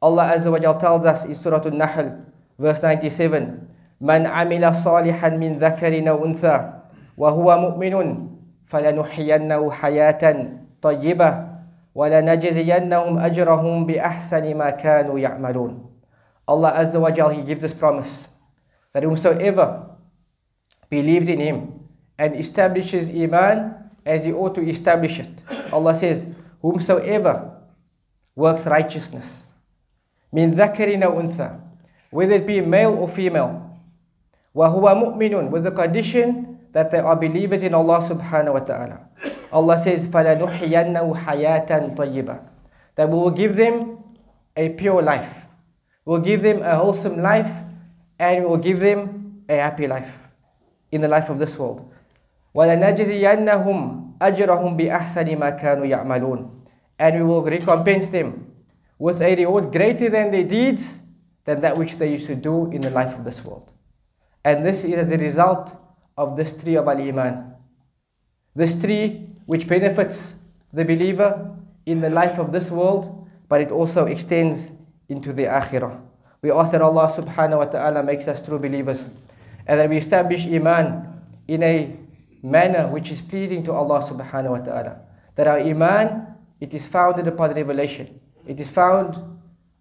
Allah 0.00 0.34
Azza 0.36 0.50
wa 0.50 0.58
Jal 0.58 0.78
tells 0.78 1.04
us 1.04 1.24
in 1.24 1.34
Surah 1.34 1.64
Al-Nahl, 1.64 2.24
verse 2.58 2.82
97, 2.82 3.68
من 4.00 4.26
عمل 4.26 4.74
صالحا 4.74 5.28
من 5.28 5.58
ذكر 5.58 6.10
أو 6.10 6.24
أنثى 6.24 6.72
وهو 7.16 7.58
مؤمن 7.58 8.26
فلنحيينه 8.66 9.70
حياة 9.70 10.46
طيبة 10.82 11.46
ولنجزينهم 11.94 13.18
أجرهم 13.18 13.86
بأحسن 13.86 14.54
ما 14.54 14.70
كانوا 14.70 15.18
يعملون 15.18 15.86
Allah 16.48 16.78
Azza 16.78 17.00
wa 17.00 17.10
Jal, 17.10 17.30
He 17.30 17.42
gives 17.42 17.60
this 17.60 17.74
promise 17.74 18.28
that 18.92 19.02
whosoever 19.02 19.90
believes 20.88 21.26
in 21.26 21.40
Him 21.40 21.80
and 22.18 22.36
establishes 22.36 23.08
Iman 23.10 23.74
as 24.06 24.22
He 24.22 24.32
ought 24.32 24.54
to 24.54 24.62
establish 24.62 25.18
it. 25.18 25.28
Allah 25.72 25.94
says, 25.96 26.26
Whomsoever 26.62 27.50
works 28.36 28.64
righteousness, 28.66 29.46
أو 30.32 31.20
أنثى 31.20 31.60
whether 32.10 32.34
it 32.34 32.46
be 32.46 32.60
male 32.60 32.94
or 32.94 33.08
female 33.08 33.65
وَهُوَ 34.56 34.88
مُؤْمِنٌ 34.88 35.50
with 35.52 35.64
the 35.64 35.70
condition 35.70 36.56
that 36.72 36.90
they 36.90 36.98
are 36.98 37.14
believers 37.14 37.62
in 37.62 37.76
Allah 37.76 38.00
subhanahu 38.00 38.56
wa 38.56 38.64
ta'ala. 38.64 38.98
Allah 39.52 39.76
says, 39.76 40.04
فَلَنُحْيَنَّهُ 40.08 41.04
حَيَاةً 41.04 41.68
طَيِّبًا 41.92 42.36
That 42.96 43.08
we 43.08 43.16
will 43.16 43.30
give 43.36 43.56
them 43.56 44.00
a 44.56 44.70
pure 44.70 45.02
life. 45.02 45.44
We 46.04 46.16
will 46.16 46.24
give 46.24 46.40
them 46.40 46.62
a 46.64 46.72
wholesome 46.76 47.20
life 47.20 47.52
and 48.18 48.44
we 48.44 48.48
will 48.48 48.56
give 48.64 48.80
them 48.80 49.44
a 49.48 49.56
happy 49.60 49.86
life 49.86 50.08
in 50.90 51.02
the 51.02 51.08
life 51.08 51.28
of 51.28 51.38
this 51.38 51.58
world. 51.58 51.92
وَلَنَجْزِيَنَّهُمْ 52.56 53.78
أَجْرَهُمْ 54.16 54.70
بِأَحْسَنِ 54.80 55.28
مَا 55.36 55.52
كَانُوا 55.60 55.84
يَعْمَلُونَ 55.84 56.50
And 56.98 57.12
we 57.20 57.24
will 57.28 57.42
recompense 57.44 58.08
them 58.08 58.52
with 58.98 59.20
a 59.20 59.36
reward 59.36 59.70
greater 59.70 60.08
than 60.08 60.30
their 60.32 60.44
deeds 60.44 60.98
than 61.44 61.60
that 61.60 61.76
which 61.76 62.00
they 62.00 62.12
used 62.12 62.26
to 62.28 62.34
do 62.34 62.72
in 62.72 62.80
the 62.80 62.90
life 62.90 63.12
of 63.12 63.24
this 63.24 63.44
world. 63.44 63.68
And 64.46 64.64
this 64.64 64.84
is 64.84 64.94
as 64.94 65.10
a 65.10 65.18
result 65.18 65.74
of 66.16 66.36
this 66.36 66.54
tree 66.54 66.76
of 66.76 66.86
Al 66.86 67.02
Iman. 67.02 67.52
This 68.54 68.76
tree 68.76 69.26
which 69.44 69.66
benefits 69.66 70.34
the 70.72 70.84
believer 70.84 71.50
in 71.84 72.00
the 72.00 72.10
life 72.10 72.38
of 72.38 72.52
this 72.52 72.70
world, 72.70 73.26
but 73.48 73.60
it 73.60 73.72
also 73.72 74.06
extends 74.06 74.70
into 75.08 75.32
the 75.32 75.46
akhirah. 75.46 76.00
We 76.42 76.52
ask 76.52 76.70
that 76.70 76.80
Allah 76.80 77.10
subhanahu 77.10 77.58
wa 77.58 77.64
ta'ala 77.64 78.04
makes 78.04 78.28
us 78.28 78.40
true 78.40 78.60
believers 78.60 79.08
and 79.66 79.80
that 79.80 79.90
we 79.90 79.96
establish 79.98 80.46
Iman 80.46 81.10
in 81.48 81.64
a 81.64 81.96
manner 82.40 82.86
which 82.86 83.10
is 83.10 83.20
pleasing 83.20 83.64
to 83.64 83.72
Allah 83.72 84.06
subhanahu 84.06 84.50
wa 84.50 84.62
ta'ala. 84.62 85.00
That 85.34 85.48
our 85.48 85.58
Iman, 85.58 86.22
it 86.60 86.72
is 86.72 86.86
founded 86.86 87.26
upon 87.26 87.52
revelation. 87.52 88.20
It 88.46 88.60
is 88.60 88.68
found 88.70 89.18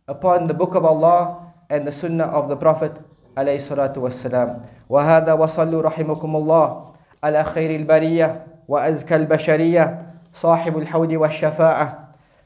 upon 0.07 0.47
the 0.47 0.55
book 0.55 0.73
of 0.73 0.85
Allah 0.85 1.53
and 1.69 1.85
the 1.85 1.91
sunnah 1.91 2.33
of 2.33 2.49
the 2.49 2.57
Prophet 2.57 2.97
عليه 3.37 3.55
الصلاة 3.55 3.93
والسلام. 3.97 4.61
وهذا 4.89 5.33
وصلوا 5.33 5.81
رحمكم 5.81 6.35
الله 6.35 6.85
على 7.23 7.43
خير 7.43 7.79
البرية 7.79 8.41
وأزكى 8.67 9.15
البشرية 9.15 10.01
صاحب 10.33 10.77
الحوض 10.77 11.11
والشفاعة. 11.11 11.87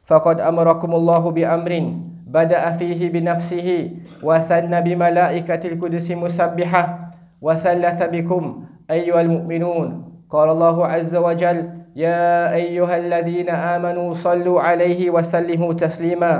فقد 0.05 0.41
أمركم 0.41 0.95
الله 0.95 1.31
بأمر 1.31 1.93
بدأ 2.27 2.71
فيه 2.71 3.11
بنفسه 3.11 3.91
وثنى 4.23 4.81
بملائكة 4.81 5.67
القدس 5.67 6.11
مسبحة 6.11 6.99
وثلث 7.41 8.03
بكم 8.03 8.63
أيها 8.91 9.21
المؤمنون. 9.21 9.87
قال 10.29 10.49
الله 10.49 10.87
عز 10.87 11.15
وجل 11.15 11.69
يا 11.95 12.53
أيها 12.53 12.97
الذين 12.97 13.49
آمنوا 13.49 14.13
صلوا 14.13 14.61
عليه 14.61 15.09
وسلموا 15.09 15.73
تسليما. 15.73 16.33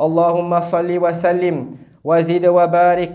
اللهم 0.00 0.60
صل 0.60 0.90
وسلم 0.98 1.56
وزد 2.04 2.46
وبارك 2.46 3.14